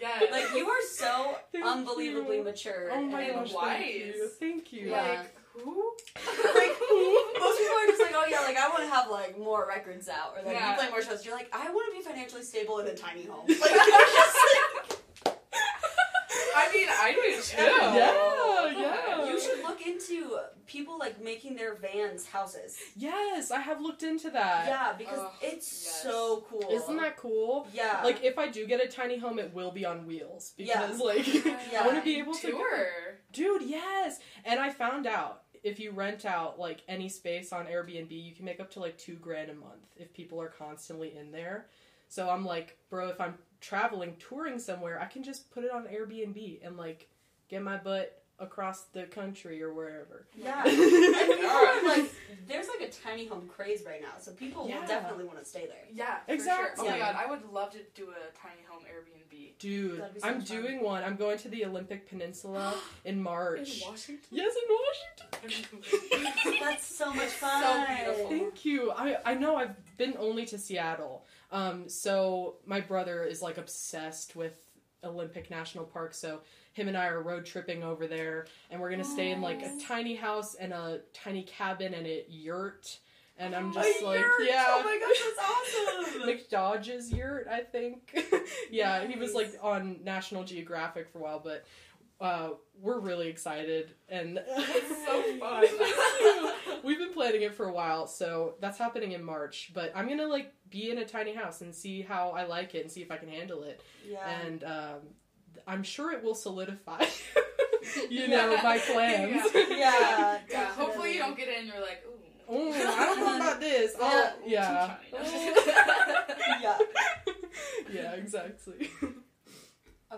yeah. 0.00 0.20
Like 0.30 0.46
you 0.54 0.68
are 0.68 0.82
so 0.98 1.36
Thank 1.52 1.64
unbelievably 1.64 2.38
you. 2.38 2.44
mature. 2.44 2.90
Oh 2.92 3.00
my 3.02 3.22
and, 3.22 3.34
gosh, 3.34 3.52
wise. 3.54 3.64
thank 3.78 3.94
you. 3.94 4.30
Thank 4.40 4.72
you. 4.72 4.90
Yeah. 4.90 5.22
like 5.56 6.72
who? 6.78 7.20
Most 7.38 7.58
people 7.58 7.76
are 7.76 7.86
just 7.86 8.00
like, 8.00 8.12
oh 8.14 8.24
yeah, 8.28 8.40
like 8.40 8.56
I 8.56 8.68
want 8.68 8.80
to 8.82 8.88
have 8.88 9.10
like 9.10 9.38
more 9.38 9.66
records 9.68 10.08
out, 10.08 10.34
or 10.36 10.44
like 10.44 10.54
Yeah. 10.54 10.70
you 10.72 10.78
play 10.78 10.90
more 10.90 11.02
shows. 11.02 11.24
You're 11.24 11.34
like, 11.34 11.48
I 11.52 11.70
want 11.70 11.92
to 11.92 11.98
be 11.98 12.04
financially 12.04 12.42
stable 12.42 12.78
in 12.80 12.86
a 12.88 12.94
tiny 12.94 13.24
home. 13.24 13.46
Like 13.48 13.70
you're 13.70 13.70
just 13.70 14.36
like, 14.54 14.98
I 16.56 16.72
mean, 16.72 16.86
I 16.88 17.12
do 17.12 17.42
too. 17.42 17.62
Yeah, 17.62 18.80
yeah. 18.80 19.28
you 19.28 19.40
should 19.40 19.62
look 19.62 19.84
into 19.86 20.36
people 20.66 20.98
like 20.98 21.22
making 21.22 21.56
their 21.56 21.74
vans 21.76 22.26
houses. 22.26 22.76
Yes, 22.96 23.50
I 23.50 23.60
have 23.60 23.80
looked 23.80 24.02
into 24.02 24.30
that. 24.30 24.66
Yeah, 24.66 24.92
because 24.96 25.18
Ugh, 25.18 25.30
it's 25.42 25.84
yes. 25.84 26.02
so 26.02 26.44
cool. 26.48 26.68
Isn't 26.70 26.96
that 26.96 27.16
cool? 27.16 27.66
Yeah. 27.72 28.00
Like 28.04 28.22
if 28.24 28.38
I 28.38 28.48
do 28.48 28.66
get 28.66 28.84
a 28.84 28.88
tiny 28.88 29.18
home, 29.18 29.38
it 29.38 29.52
will 29.54 29.72
be 29.72 29.84
on 29.84 30.06
wheels 30.06 30.52
Yeah. 30.56 30.80
because 30.82 31.00
like 31.00 31.26
Yeah. 31.44 31.56
I 31.82 31.86
want 31.86 31.98
to 31.98 32.04
be 32.04 32.18
able 32.18 32.34
to. 32.34 32.50
tour. 32.50 32.86
Dude, 33.32 33.62
yes. 33.62 34.18
And 34.44 34.60
I 34.60 34.70
found 34.70 35.06
out 35.06 35.42
if 35.64 35.80
you 35.80 35.90
rent 35.90 36.26
out 36.26 36.60
like 36.60 36.82
any 36.86 37.08
space 37.08 37.52
on 37.52 37.66
Airbnb, 37.66 38.10
you 38.10 38.34
can 38.34 38.44
make 38.44 38.60
up 38.60 38.70
to 38.72 38.80
like 38.80 38.98
two 38.98 39.14
grand 39.14 39.50
a 39.50 39.54
month 39.54 39.96
if 39.96 40.12
people 40.12 40.40
are 40.40 40.48
constantly 40.48 41.16
in 41.16 41.32
there. 41.32 41.66
So 42.08 42.28
I'm 42.28 42.44
like, 42.44 42.76
bro, 42.90 43.08
if 43.08 43.20
I'm 43.20 43.34
traveling, 43.60 44.14
touring 44.18 44.58
somewhere, 44.58 45.00
I 45.00 45.06
can 45.06 45.24
just 45.24 45.50
put 45.50 45.64
it 45.64 45.72
on 45.72 45.84
Airbnb 45.84 46.64
and 46.64 46.76
like 46.76 47.08
get 47.48 47.62
my 47.62 47.78
butt 47.78 48.23
across 48.38 48.82
the 48.92 49.04
country 49.04 49.62
or 49.62 49.72
wherever. 49.72 50.26
Yeah. 50.36 50.64
Yeah. 50.66 51.78
And 51.78 51.86
like, 51.86 52.12
there's 52.48 52.66
like 52.68 52.88
a 52.88 52.90
tiny 52.92 53.26
home 53.26 53.48
craze 53.48 53.82
right 53.86 54.00
now, 54.02 54.14
so 54.20 54.32
people 54.32 54.68
Yeah. 54.68 54.80
will 54.80 54.86
definitely 54.88 55.24
want 55.24 55.38
to 55.38 55.44
stay 55.44 55.66
there. 55.66 55.84
Yeah, 55.92 56.18
Exactly. 56.28 56.84
Sure. 56.86 56.94
Oh 56.94 56.98
my 56.98 56.98
god, 56.98 57.16
I 57.18 57.30
would 57.30 57.44
love 57.52 57.70
to 57.72 57.78
do 57.94 58.08
a 58.10 58.36
tiny 58.38 58.62
home 58.68 58.82
Airbnb. 58.82 59.58
Dude, 59.58 59.98
so 59.98 60.04
I'm 60.26 60.34
fun. 60.36 60.44
doing 60.44 60.82
one. 60.82 61.04
I'm 61.04 61.16
going 61.16 61.38
to 61.38 61.48
the 61.48 61.64
Olympic 61.64 62.08
Peninsula 62.08 62.74
in 63.04 63.22
March. 63.22 63.82
In 63.82 63.88
Washington. 63.90 64.28
Yes, 64.30 64.54
in 64.56 65.42
Washington. 65.42 66.56
That's 66.60 66.86
so 66.86 67.12
much 67.12 67.28
fun. 67.28 67.62
So 67.62 67.94
beautiful. 67.94 68.28
Thank 68.30 68.64
you. 68.64 68.90
I 68.92 69.16
I 69.24 69.34
know 69.34 69.56
I've 69.56 69.76
been 69.96 70.14
only 70.18 70.44
to 70.46 70.58
Seattle. 70.58 71.24
Um, 71.52 71.88
so 71.88 72.56
my 72.66 72.80
brother 72.80 73.22
is 73.22 73.40
like 73.42 73.58
obsessed 73.58 74.34
with 74.34 74.54
Olympic 75.04 75.50
National 75.50 75.84
Park. 75.84 76.14
So 76.14 76.40
him 76.72 76.88
and 76.88 76.96
I 76.96 77.06
are 77.06 77.22
road 77.22 77.46
tripping 77.46 77.82
over 77.82 78.06
there, 78.06 78.46
and 78.70 78.80
we're 78.80 78.90
gonna 78.90 79.04
stay 79.04 79.30
in 79.30 79.40
like 79.40 79.62
a 79.62 79.78
tiny 79.86 80.14
house 80.14 80.54
and 80.54 80.72
a 80.72 81.00
tiny 81.12 81.42
cabin 81.42 81.94
and 81.94 82.06
a 82.06 82.24
yurt. 82.28 82.98
And 83.36 83.54
I'm 83.54 83.72
just 83.72 84.00
A 84.00 84.04
like, 84.04 84.20
yurt! 84.20 84.42
yeah. 84.46 84.64
Oh 84.68 84.82
my 84.84 84.98
gosh, 85.00 85.22
that's 85.24 86.20
awesome. 86.20 86.28
McDodge's 86.28 87.12
yurt, 87.12 87.48
I 87.50 87.60
think. 87.60 88.16
yeah, 88.70 89.06
he 89.06 89.18
was 89.18 89.34
like 89.34 89.52
on 89.60 89.98
National 90.04 90.44
Geographic 90.44 91.08
for 91.08 91.18
a 91.18 91.22
while, 91.22 91.40
but 91.42 91.64
uh, 92.20 92.50
we're 92.80 93.00
really 93.00 93.26
excited 93.28 93.92
and 94.08 94.36
That's 94.56 95.04
so 95.04 95.22
fun. 95.38 95.64
We've 96.84 96.98
been 96.98 97.12
planning 97.12 97.42
it 97.42 97.54
for 97.54 97.66
a 97.66 97.72
while, 97.72 98.06
so 98.06 98.54
that's 98.60 98.78
happening 98.78 99.12
in 99.12 99.24
March. 99.24 99.72
But 99.74 99.92
I'm 99.96 100.08
gonna 100.08 100.26
like 100.28 100.52
be 100.70 100.90
in 100.90 100.98
a 100.98 101.04
tiny 101.04 101.34
house 101.34 101.60
and 101.60 101.74
see 101.74 102.02
how 102.02 102.30
I 102.30 102.44
like 102.44 102.74
it 102.74 102.82
and 102.82 102.90
see 102.90 103.02
if 103.02 103.10
I 103.10 103.16
can 103.16 103.28
handle 103.28 103.62
it. 103.62 103.80
yeah. 104.08 104.40
And 104.40 104.64
um, 104.64 105.00
I'm 105.66 105.82
sure 105.82 106.12
it 106.12 106.22
will 106.22 106.34
solidify, 106.34 107.04
you 108.10 108.28
know, 108.28 108.58
my 108.62 108.78
plans. 108.92 109.42
Yeah. 109.54 109.64
yeah. 109.70 110.38
Yeah, 110.50 110.64
hopefully 110.72 111.14
you 111.14 111.18
don't 111.20 111.36
get 111.36 111.48
in. 111.48 111.60
and 111.60 111.66
you're 111.68 111.80
like, 111.80 112.02
ooh. 112.06 112.10
Oh, 112.46 112.72
I 112.72 113.06
don't 113.06 113.20
know 113.20 113.36
about 113.36 113.58
this. 113.58 113.94
I'll, 114.00 114.32
yeah. 114.46 114.96
Yeah. 116.60 116.78
yeah, 117.90 118.12
exactly. 118.12 118.90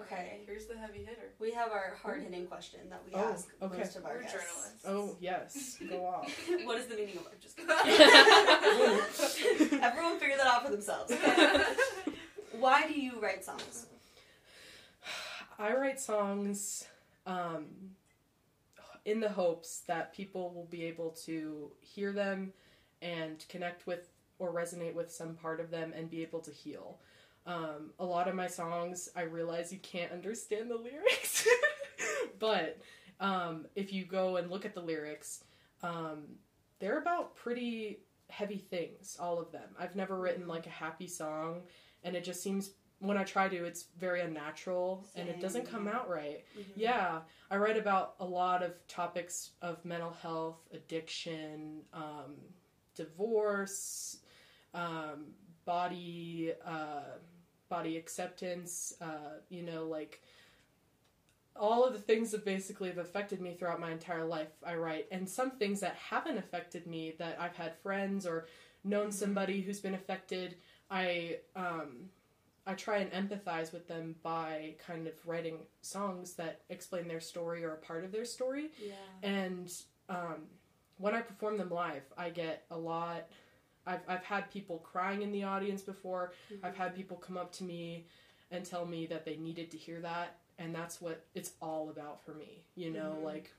Okay. 0.03 0.41
Here's 0.47 0.67
the 0.67 0.77
heavy 0.77 0.99
hitter. 0.99 1.33
We 1.39 1.53
have 1.53 1.71
our 1.71 1.97
hard 2.03 2.23
hitting 2.23 2.47
question 2.47 2.81
that 2.91 3.03
we 3.07 3.13
Oh, 3.15 3.33
ask 3.33 3.49
okay. 3.63 3.79
most 3.79 3.97
of 3.97 4.05
our 4.05 4.15
We're 4.15 4.23
guests. 4.23 4.37
journalists. 4.37 4.85
Oh 4.87 5.17
yes, 5.21 5.79
go 5.89 6.05
off. 6.07 6.31
What 6.65 6.79
is 6.79 6.87
the 6.87 6.97
meaning 6.97 7.17
of 7.19 7.25
life? 7.27 7.41
Just 7.41 7.59
Everyone 9.83 10.19
figure 10.19 10.37
that 10.37 10.47
out 10.47 10.65
for 10.65 10.71
themselves. 10.71 11.13
Okay. 11.13 11.63
Why 12.59 12.87
do 12.87 12.99
you 12.99 13.21
write 13.21 13.45
songs? 13.45 13.87
I 15.59 15.75
write 15.75 16.01
songs 16.01 16.85
um, 17.27 17.67
in 19.05 19.21
the 19.21 19.29
hopes 19.29 19.81
that 19.87 20.15
people 20.15 20.53
will 20.55 20.67
be 20.67 20.85
able 20.85 21.11
to 21.25 21.71
hear 21.81 22.13
them 22.13 22.53
and 23.03 23.45
connect 23.49 23.87
with 23.87 24.09
or 24.39 24.53
resonate 24.53 24.95
with 24.95 25.11
some 25.11 25.35
part 25.35 25.61
of 25.61 25.71
them 25.71 25.93
and 25.97 26.11
be 26.11 26.23
able 26.23 26.41
to 26.41 26.51
heal. 26.51 26.99
Um, 27.47 27.93
a 27.99 28.05
lot 28.05 28.29
of 28.29 28.35
my 28.35 28.49
songs, 28.49 29.09
I 29.15 29.23
realize 29.23 29.73
you 29.73 29.79
can't 29.79 30.11
understand 30.13 30.71
the 30.71 30.77
lyrics, 30.77 31.47
but 32.41 32.79
um, 33.21 33.67
if 33.77 33.93
you 33.93 34.05
go 34.05 34.37
and 34.37 34.51
look 34.51 34.65
at 34.65 34.75
the 34.75 34.81
lyrics, 34.81 35.45
um, 35.83 36.25
they're 36.81 36.99
about 36.99 37.37
pretty 37.37 38.01
heavy 38.29 38.59
things, 38.59 39.17
all 39.21 39.39
of 39.39 39.53
them. 39.53 39.69
I've 39.79 39.95
never 39.95 40.19
written 40.19 40.49
like 40.49 40.67
a 40.67 40.71
happy 40.71 41.07
song, 41.07 41.63
and 42.03 42.17
it 42.17 42.25
just 42.25 42.43
seems 42.43 42.73
when 42.99 43.17
I 43.19 43.25
try 43.25 43.49
to, 43.49 43.65
it's 43.65 43.87
very 43.99 44.23
unnatural 44.23 45.07
and 45.15 45.29
it 45.29 45.41
doesn't 45.41 45.67
come 45.71 45.87
out 45.87 46.09
right. 46.09 46.45
Yeah, 46.75 47.19
I 47.51 47.57
write 47.59 47.77
about 47.77 48.15
a 48.21 48.25
lot 48.25 48.63
of 48.63 48.73
topics 48.89 49.51
of 49.61 49.85
mental 49.85 50.17
health, 50.23 50.57
addiction, 50.73 51.83
um, 51.93 52.37
divorce, 52.95 54.19
um, 54.73 55.27
body, 55.67 56.53
uh, 56.65 57.19
body 57.69 57.97
acceptance. 57.97 58.95
Uh, 59.01 59.41
you 59.49 59.63
know, 59.63 59.85
like 59.85 60.23
all 61.55 61.85
of 61.85 61.93
the 61.93 61.99
things 61.99 62.31
that 62.33 62.45
basically 62.45 62.89
have 62.89 62.99
affected 62.99 63.41
me 63.41 63.55
throughout 63.55 63.81
my 63.81 63.91
entire 63.91 64.25
life, 64.25 64.49
I 64.65 64.75
write. 64.75 65.07
And 65.11 65.29
some 65.29 65.53
things 65.53 65.81
that 65.81 65.97
haven't 65.97 66.39
affected 66.39 66.87
me, 66.87 67.15
that 67.19 67.39
I've 67.41 67.57
had 67.57 67.77
friends 67.83 68.27
or 68.27 68.47
known 68.85 69.11
somebody 69.11 69.63
who's 69.63 69.81
been 69.81 69.95
affected, 69.95 70.57
I 70.91 71.39
um, 71.55 72.11
I 72.67 72.75
try 72.75 72.99
and 72.99 73.13
empathize 73.13 73.73
with 73.73 73.87
them 73.87 74.17
by 74.23 74.75
kind 74.85 75.07
of 75.07 75.15
writing 75.25 75.59
songs 75.83 76.35
that 76.35 76.63
explain 76.69 77.07
their 77.07 77.21
story 77.21 77.65
or 77.65 77.75
a 77.75 77.79
part 77.79 78.05
of 78.05 78.11
their 78.11 78.25
story. 78.25 78.71
Yeah. 78.85 78.95
And 79.23 79.73
um, 80.09 80.49
when 80.99 81.15
I 81.15 81.21
perform 81.21 81.59
them 81.59 81.71
live, 81.71 82.03
I 82.19 82.31
get 82.31 82.65
a 82.71 82.77
lot. 82.77 83.29
I've, 83.87 84.01
I've 84.09 84.25
had 84.25 84.51
people 84.51 84.79
crying 84.79 85.23
in 85.23 85.33
the 85.33 85.45
audience 85.45 85.83
before. 85.83 86.33
I've 86.63 86.77
had 86.77 86.95
people 86.95 87.17
come 87.17 87.37
up 87.37 87.53
to 87.53 87.65
me 87.65 88.07
and 88.51 88.65
tell 88.65 88.87
me 88.87 89.07
that 89.07 89.25
they 89.25 89.37
needed 89.37 89.71
to 89.73 89.77
hear 89.77 90.01
that. 90.01 90.39
And 90.59 90.75
that's 90.75 91.01
what 91.01 91.25
it's 91.35 91.53
all 91.61 91.91
about 91.91 92.25
for 92.25 92.35
me. 92.35 92.65
You 92.75 92.91
know, 92.91 93.17
Mhm. 93.21 93.25
like 93.25 93.53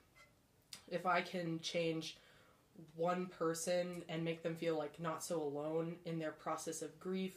if 0.87 1.05
I 1.05 1.21
can 1.21 1.59
change 1.59 2.17
one 2.95 3.27
person 3.27 4.03
and 4.07 4.23
make 4.23 4.43
them 4.43 4.55
feel 4.55 4.77
like 4.77 4.99
not 4.99 5.23
so 5.23 5.41
alone 5.41 5.99
in 6.05 6.19
their 6.19 6.31
process 6.31 6.81
of 6.81 6.99
grief 6.99 7.35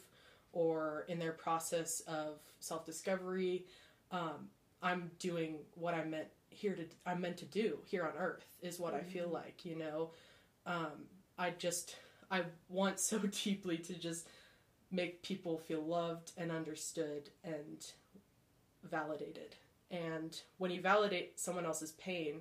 or 0.53 1.05
in 1.09 1.18
their 1.18 1.33
process 1.33 2.00
of 2.00 2.40
self 2.61 2.85
discovery, 2.85 3.66
um, 4.11 4.50
I'm 4.83 5.11
doing 5.18 5.64
what 5.74 5.94
I'm 5.94 6.11
meant 6.11 6.29
here 6.50 6.74
to 6.74 6.85
I'm 7.07 7.20
meant 7.20 7.37
to 7.38 7.44
do 7.44 7.79
here 7.85 8.05
on 8.05 8.16
earth 8.18 8.44
is 8.61 8.79
what 8.79 8.94
I 8.94 9.03
feel 9.03 9.29
like, 9.29 9.64
you 9.64 9.76
know. 9.76 10.11
Um, 10.66 11.09
I 11.38 11.50
just 11.50 11.96
I 12.31 12.43
want 12.69 13.01
so 13.01 13.19
deeply 13.45 13.79
to 13.79 13.95
just 13.95 14.27
make 14.90 15.23
people 15.23 15.59
feel 15.59 15.83
loved 15.83 16.33
and 16.37 16.51
understood 16.51 17.31
and 17.45 17.87
validated. 18.85 19.55
And 19.90 20.40
when 20.59 20.71
you 20.71 20.81
validate 20.81 21.38
someone 21.38 21.66
else's 21.66 21.93
pain, 21.93 22.40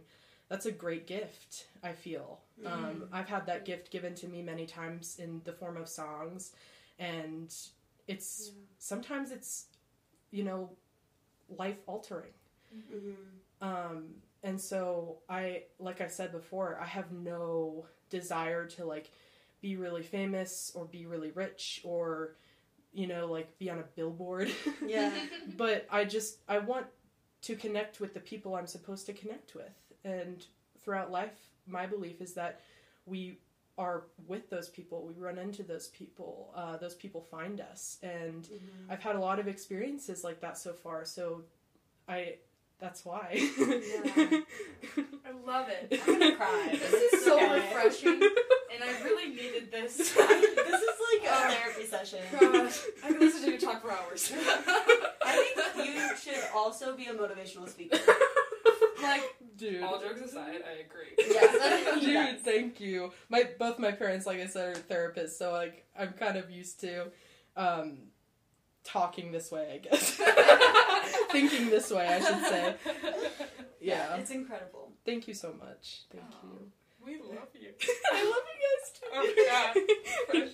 that's 0.50 0.66
a 0.66 0.72
great 0.72 1.06
gift, 1.06 1.68
I 1.84 1.94
feel. 1.94 2.40
Um, 2.66 3.06
I've 3.12 3.30
had 3.30 3.46
that 3.46 3.66
gift 3.66 3.92
given 3.92 4.16
to 4.16 4.28
me 4.28 4.42
many 4.42 4.66
times 4.66 5.18
in 5.20 5.42
the 5.46 5.54
form 5.54 5.78
of 5.78 5.88
songs, 5.88 6.54
and 6.98 7.54
it's 8.08 8.52
sometimes 8.80 9.32
it's, 9.32 9.66
you 10.32 10.44
know, 10.44 10.70
life 11.58 11.78
altering. 11.86 12.32
Mm-hmm. 12.76 13.68
Um, 13.68 14.06
and 14.44 14.60
so 14.60 15.18
I, 15.30 15.64
like 15.80 16.02
I 16.02 16.08
said 16.08 16.32
before, 16.32 16.80
I 16.82 16.86
have 16.86 17.12
no 17.12 17.86
desire 18.10 18.66
to 18.66 18.86
like 18.86 19.12
be 19.62 19.76
really 19.76 20.04
famous 20.04 20.72
or 20.76 20.86
be 20.86 21.06
really 21.06 21.32
rich 21.32 21.82
or, 21.84 22.36
you 22.94 23.08
know, 23.08 23.28
like 23.28 23.58
be 23.60 23.70
on 23.70 23.80
a 23.80 23.84
billboard. 23.96 24.52
Yeah. 24.86 25.12
but 25.58 25.86
I 25.92 26.06
just 26.06 26.38
I 26.48 26.60
want 26.60 26.86
to 27.44 27.56
connect 27.56 28.00
with 28.00 28.14
the 28.14 28.20
people 28.20 28.56
I'm 28.56 28.68
supposed 28.68 29.06
to 29.08 29.14
connect 29.14 29.56
with. 29.56 29.72
And 30.04 30.46
throughout 30.82 31.12
life, 31.12 31.38
my 31.68 31.86
belief 31.86 32.22
is 32.22 32.34
that 32.34 32.62
we 33.06 33.38
are 33.78 34.04
with 34.28 34.50
those 34.50 34.68
people. 34.70 35.06
We 35.06 35.14
run 35.22 35.38
into 35.38 35.64
those 35.64 35.88
people. 35.88 36.52
Uh, 36.56 36.76
those 36.78 36.96
people 36.96 37.22
find 37.22 37.62
us, 37.62 37.98
and 38.04 38.44
Mm-hmm. 38.44 38.92
I've 38.92 39.02
had 39.02 39.16
a 39.16 39.20
lot 39.20 39.40
of 39.40 39.48
experiences 39.48 40.24
like 40.24 40.42
that 40.42 40.58
so 40.58 40.74
far. 40.74 41.06
So 41.06 41.44
I 42.08 42.36
that's 42.80 43.06
why. 43.06 43.28
I 43.60 45.32
love 45.46 45.68
it. 45.70 46.02
I'm 46.08 46.20
gonna 46.20 46.36
cry. 46.36 46.70
This 46.72 47.14
is 47.14 47.24
so 47.26 47.36
Okay. 47.36 47.54
refreshing, 47.56 48.14
and 48.14 48.24
I 48.24 48.49
really 49.30 49.42
needed 49.52 49.72
this. 49.72 49.98
this 49.98 50.10
is 50.10 50.18
like 50.18 51.32
a 51.32 51.50
therapy 51.54 51.86
session. 51.86 52.20
Gosh, 52.40 52.80
I 53.04 53.08
can 53.08 53.20
listen 53.20 53.42
to 53.44 53.52
you 53.52 53.58
talk 53.60 53.82
for 53.82 53.92
hours. 53.92 54.32
I 55.26 55.54
think 55.76 55.88
you 55.96 56.16
should 56.18 56.44
also 56.56 56.96
be 56.96 57.06
a 57.06 57.14
motivational 57.14 57.68
speaker. 57.70 57.98
like, 59.02 59.24
Dude. 59.58 59.84
all 59.84 60.00
jokes 60.00 60.22
aside, 60.22 60.62
I 60.68 60.80
agree. 60.82 61.14
Yes. 61.18 61.94
Dude, 62.02 62.10
Yes. 62.14 62.40
thank 62.44 62.80
you. 62.80 63.12
My 63.30 63.44
both 63.58 63.80
my 63.80 63.92
parents, 63.92 64.26
like 64.26 64.40
I 64.40 64.48
said, 64.48 64.78
are 64.78 64.80
therapists, 64.82 65.38
so 65.38 65.52
like 65.52 65.86
I'm 65.98 66.14
kind 66.14 66.38
of 66.38 66.50
used 66.50 66.80
to 66.82 67.08
um, 67.58 67.98
talking 68.84 69.32
this 69.32 69.52
way, 69.52 69.72
I 69.74 69.78
guess. 69.78 70.20
Thinking 71.32 71.70
this 71.70 71.92
way, 71.92 72.08
I 72.08 72.20
should 72.20 72.44
say. 72.46 72.76
Yeah. 73.82 74.16
It's 74.16 74.32
incredible. 74.32 74.92
Thank 75.06 75.28
you 75.28 75.34
so 75.34 75.54
much. 75.54 76.04
Thank 76.12 76.24
you. 76.44 76.72
We 77.10 77.18
love 77.36 77.50
you. 77.60 77.70
I 78.14 78.24
love 78.24 78.34
Oh, 79.12 79.24
you 79.24 79.46
guys 79.48 79.84
too. 79.90 80.34
Oh 80.34 80.50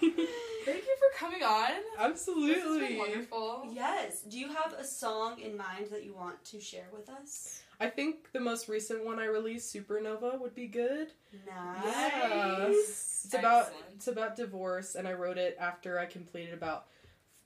Thank 0.64 0.82
you 0.84 0.96
for 0.98 1.18
coming 1.18 1.42
on. 1.42 1.68
This 1.70 1.98
has 1.98 2.10
Absolutely. 2.10 2.88
been 2.88 2.98
wonderful. 2.98 3.66
Yes. 3.72 4.22
Do 4.22 4.38
you 4.38 4.48
have 4.48 4.72
a 4.78 4.84
song 4.84 5.38
in 5.40 5.56
mind 5.56 5.86
that 5.92 6.04
you 6.04 6.12
want 6.14 6.42
to 6.46 6.60
share 6.60 6.88
with 6.92 7.08
us? 7.08 7.62
I 7.78 7.88
think 7.88 8.32
the 8.32 8.40
most 8.40 8.68
recent 8.68 9.04
one 9.06 9.18
I 9.18 9.24
released, 9.26 9.72
Supernova, 9.74 10.38
would 10.40 10.54
be 10.54 10.66
good. 10.66 11.08
Nice. 11.46 13.22
It's 13.24 13.34
about 13.34 13.66
Excellent. 13.68 13.84
it's 13.94 14.08
about 14.08 14.36
divorce, 14.36 14.94
and 14.96 15.06
I 15.08 15.12
wrote 15.14 15.38
it 15.38 15.56
after 15.60 15.98
I 15.98 16.06
completed 16.06 16.52
about 16.54 16.86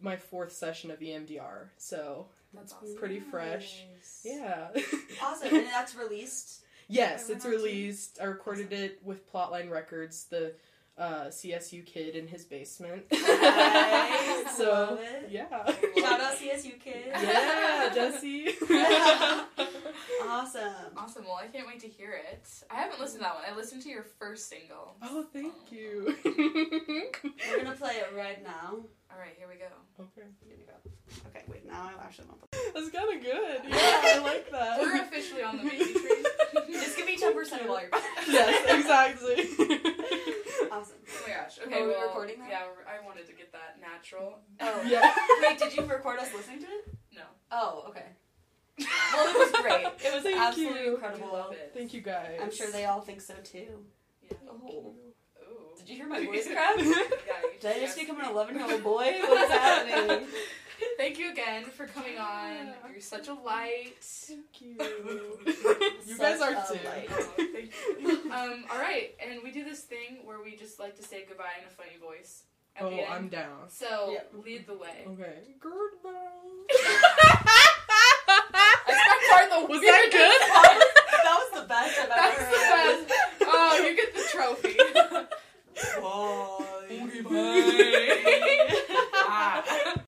my 0.00 0.16
fourth 0.16 0.52
session 0.52 0.90
of 0.90 0.98
EMDR. 1.00 1.68
So 1.76 2.26
That's 2.52 2.72
awesome. 2.72 2.96
pretty 2.96 3.20
fresh. 3.20 3.84
Nice. 3.94 4.20
Yeah. 4.24 4.68
Awesome. 5.22 5.48
And 5.54 5.66
that's 5.66 5.94
released. 5.94 6.63
Yes, 6.88 7.22
Everyone 7.22 7.36
it's 7.36 7.44
out 7.46 7.50
too? 7.50 7.56
released. 7.56 8.18
I 8.20 8.24
recorded 8.24 8.72
it 8.72 9.00
with 9.04 9.30
Plotline 9.32 9.70
Records, 9.70 10.26
the 10.30 10.54
uh, 10.96 11.24
CSU 11.26 11.84
kid 11.84 12.14
in 12.14 12.28
his 12.28 12.44
basement. 12.44 13.04
Nice. 13.10 14.56
so 14.56 14.70
Love 14.70 15.00
it. 15.00 15.28
yeah. 15.30 15.48
Shout 16.00 16.20
out 16.20 16.36
CSU 16.36 16.78
kid. 16.80 17.06
Yeah, 17.08 17.90
Jesse. 17.94 18.54
Awesome. 20.26 20.72
Awesome. 20.96 21.24
Well, 21.24 21.36
I 21.42 21.46
can't 21.46 21.66
wait 21.66 21.80
to 21.80 21.86
hear 21.88 22.12
it. 22.12 22.46
I 22.70 22.76
haven't 22.76 22.98
listened 23.00 23.20
to 23.20 23.24
that 23.24 23.34
one. 23.34 23.44
I 23.48 23.54
listened 23.54 23.82
to 23.82 23.88
your 23.88 24.02
first 24.02 24.48
single. 24.48 24.96
oh, 25.02 25.24
thank 25.32 25.52
you. 25.70 26.16
We're 26.24 27.62
gonna 27.62 27.76
play 27.76 27.96
it 27.96 28.08
right 28.16 28.42
now. 28.42 28.70
All 29.12 29.18
right, 29.20 29.34
here 29.38 29.46
we 29.48 29.54
go. 29.56 29.66
okay. 30.00 30.26
Here 30.44 30.56
we 30.58 30.64
go. 30.64 30.72
Okay, 31.28 31.44
wait. 31.46 31.66
Now 31.66 31.90
I 31.98 32.04
actually 32.04 32.26
want 32.28 32.40
to. 32.50 32.58
That's 32.74 32.90
kind 32.90 33.16
of 33.16 33.22
good. 33.22 33.60
Yeah, 33.68 34.00
I 34.16 34.18
like 34.24 34.50
that. 34.50 34.80
We're 34.80 35.02
officially 35.02 35.42
on 35.42 35.58
the 35.58 35.64
baby 35.64 35.92
tree. 35.92 36.72
Just 36.72 36.96
give 36.96 37.06
me 37.06 37.16
ten 37.16 37.34
percent 37.34 37.62
of 37.62 37.70
all 37.70 37.80
your. 37.80 37.90
yes, 38.28 38.80
exactly. 38.80 39.36
Awesome. 40.72 40.96
Oh 41.06 41.28
my 41.28 41.34
gosh. 41.34 41.58
Okay, 41.64 41.78
Are 41.80 41.84
we 41.86 41.90
well, 41.92 42.06
recording 42.08 42.38
now? 42.40 42.46
Yeah, 42.48 42.62
we're, 42.66 42.86
I 42.90 43.03
wanted 43.14 43.28
to 43.28 43.36
get 43.36 43.52
that 43.52 43.78
natural. 43.80 44.38
Oh. 44.60 44.82
yeah. 44.86 45.14
Wait, 45.40 45.58
did 45.58 45.76
you 45.76 45.84
record 45.84 46.18
us 46.18 46.32
listening 46.34 46.60
to 46.60 46.66
it? 46.66 46.94
No. 47.14 47.22
Oh, 47.52 47.84
okay. 47.88 48.06
Well, 48.78 49.28
it 49.28 49.38
was 49.52 49.60
great. 49.62 49.86
It 50.04 50.14
was 50.14 50.22
Thank 50.24 50.36
absolutely 50.40 50.80
you. 50.80 50.94
incredible. 50.94 51.28
I 51.28 51.38
love 51.38 51.52
it. 51.52 51.70
Thank 51.74 51.94
you 51.94 52.00
guys. 52.00 52.40
I'm 52.42 52.52
sure 52.52 52.70
they 52.72 52.86
all 52.86 53.00
think 53.00 53.20
so 53.20 53.34
too. 53.44 53.84
Yeah. 54.22 54.36
Oh. 54.50 54.56
Ooh. 54.68 54.94
Did 55.78 55.88
you 55.88 55.96
hear 55.96 56.08
my 56.08 56.24
voice 56.24 56.48
crack? 56.52 56.76
Yeah, 56.78 56.84
Did 57.60 57.76
I 57.76 57.80
just 57.80 57.96
yes. 57.96 57.98
become 57.98 58.18
an 58.20 58.26
11 58.26 58.56
year 58.56 58.64
old 58.72 58.82
boy? 58.82 59.12
What 59.20 59.44
is 59.44 59.50
happening? 59.50 60.26
Thank 60.96 61.18
you 61.20 61.30
again 61.30 61.64
for 61.64 61.86
coming 61.86 62.18
on. 62.18 62.70
You're 62.90 63.00
such 63.00 63.28
a 63.28 63.34
light. 63.34 63.94
Thank 64.00 64.60
you. 64.60 64.76
you 66.04 66.18
guys 66.18 66.40
are 66.40 66.50
too. 66.50 66.78
light. 66.84 67.08
Oh, 67.10 67.32
thank 67.36 67.72
you. 68.00 68.32
Um, 68.32 68.64
all 68.70 68.78
right, 68.78 69.14
and 69.24 69.40
we 69.44 69.52
do 69.52 69.64
this 69.64 69.80
thing 69.82 70.18
where 70.24 70.42
we 70.42 70.56
just 70.56 70.80
like 70.80 70.96
to 70.96 71.02
say 71.02 71.24
goodbye 71.28 71.44
in 71.60 71.66
a 71.66 71.70
funny 71.70 71.96
voice 72.00 72.42
at 72.42 72.53
Oh, 72.80 72.88
end. 72.88 73.06
I'm 73.10 73.28
down. 73.28 73.68
So 73.68 74.10
Yeah. 74.12 74.22
lead 74.44 74.66
the 74.66 74.74
way. 74.74 75.04
Okay. 75.06 75.38
Goodbye. 75.60 76.10
That's 78.86 79.28
part 79.30 79.50
the 79.50 79.66
Was 79.68 79.80
that 79.80 80.08
good? 80.10 80.40
That 81.24 81.36
was 81.38 81.50
the 81.62 81.66
best 81.66 81.98
I've 81.98 82.08
That's 82.08 82.38
ever 82.38 82.50
the 82.50 82.56
heard. 82.58 83.06
best. 83.06 83.14
Oh, 83.46 83.72
you 83.82 83.96
get 83.96 84.10
the 84.14 84.22
trophy. 84.30 84.76
Whoa. 86.00 86.60
Bye. 89.12 89.80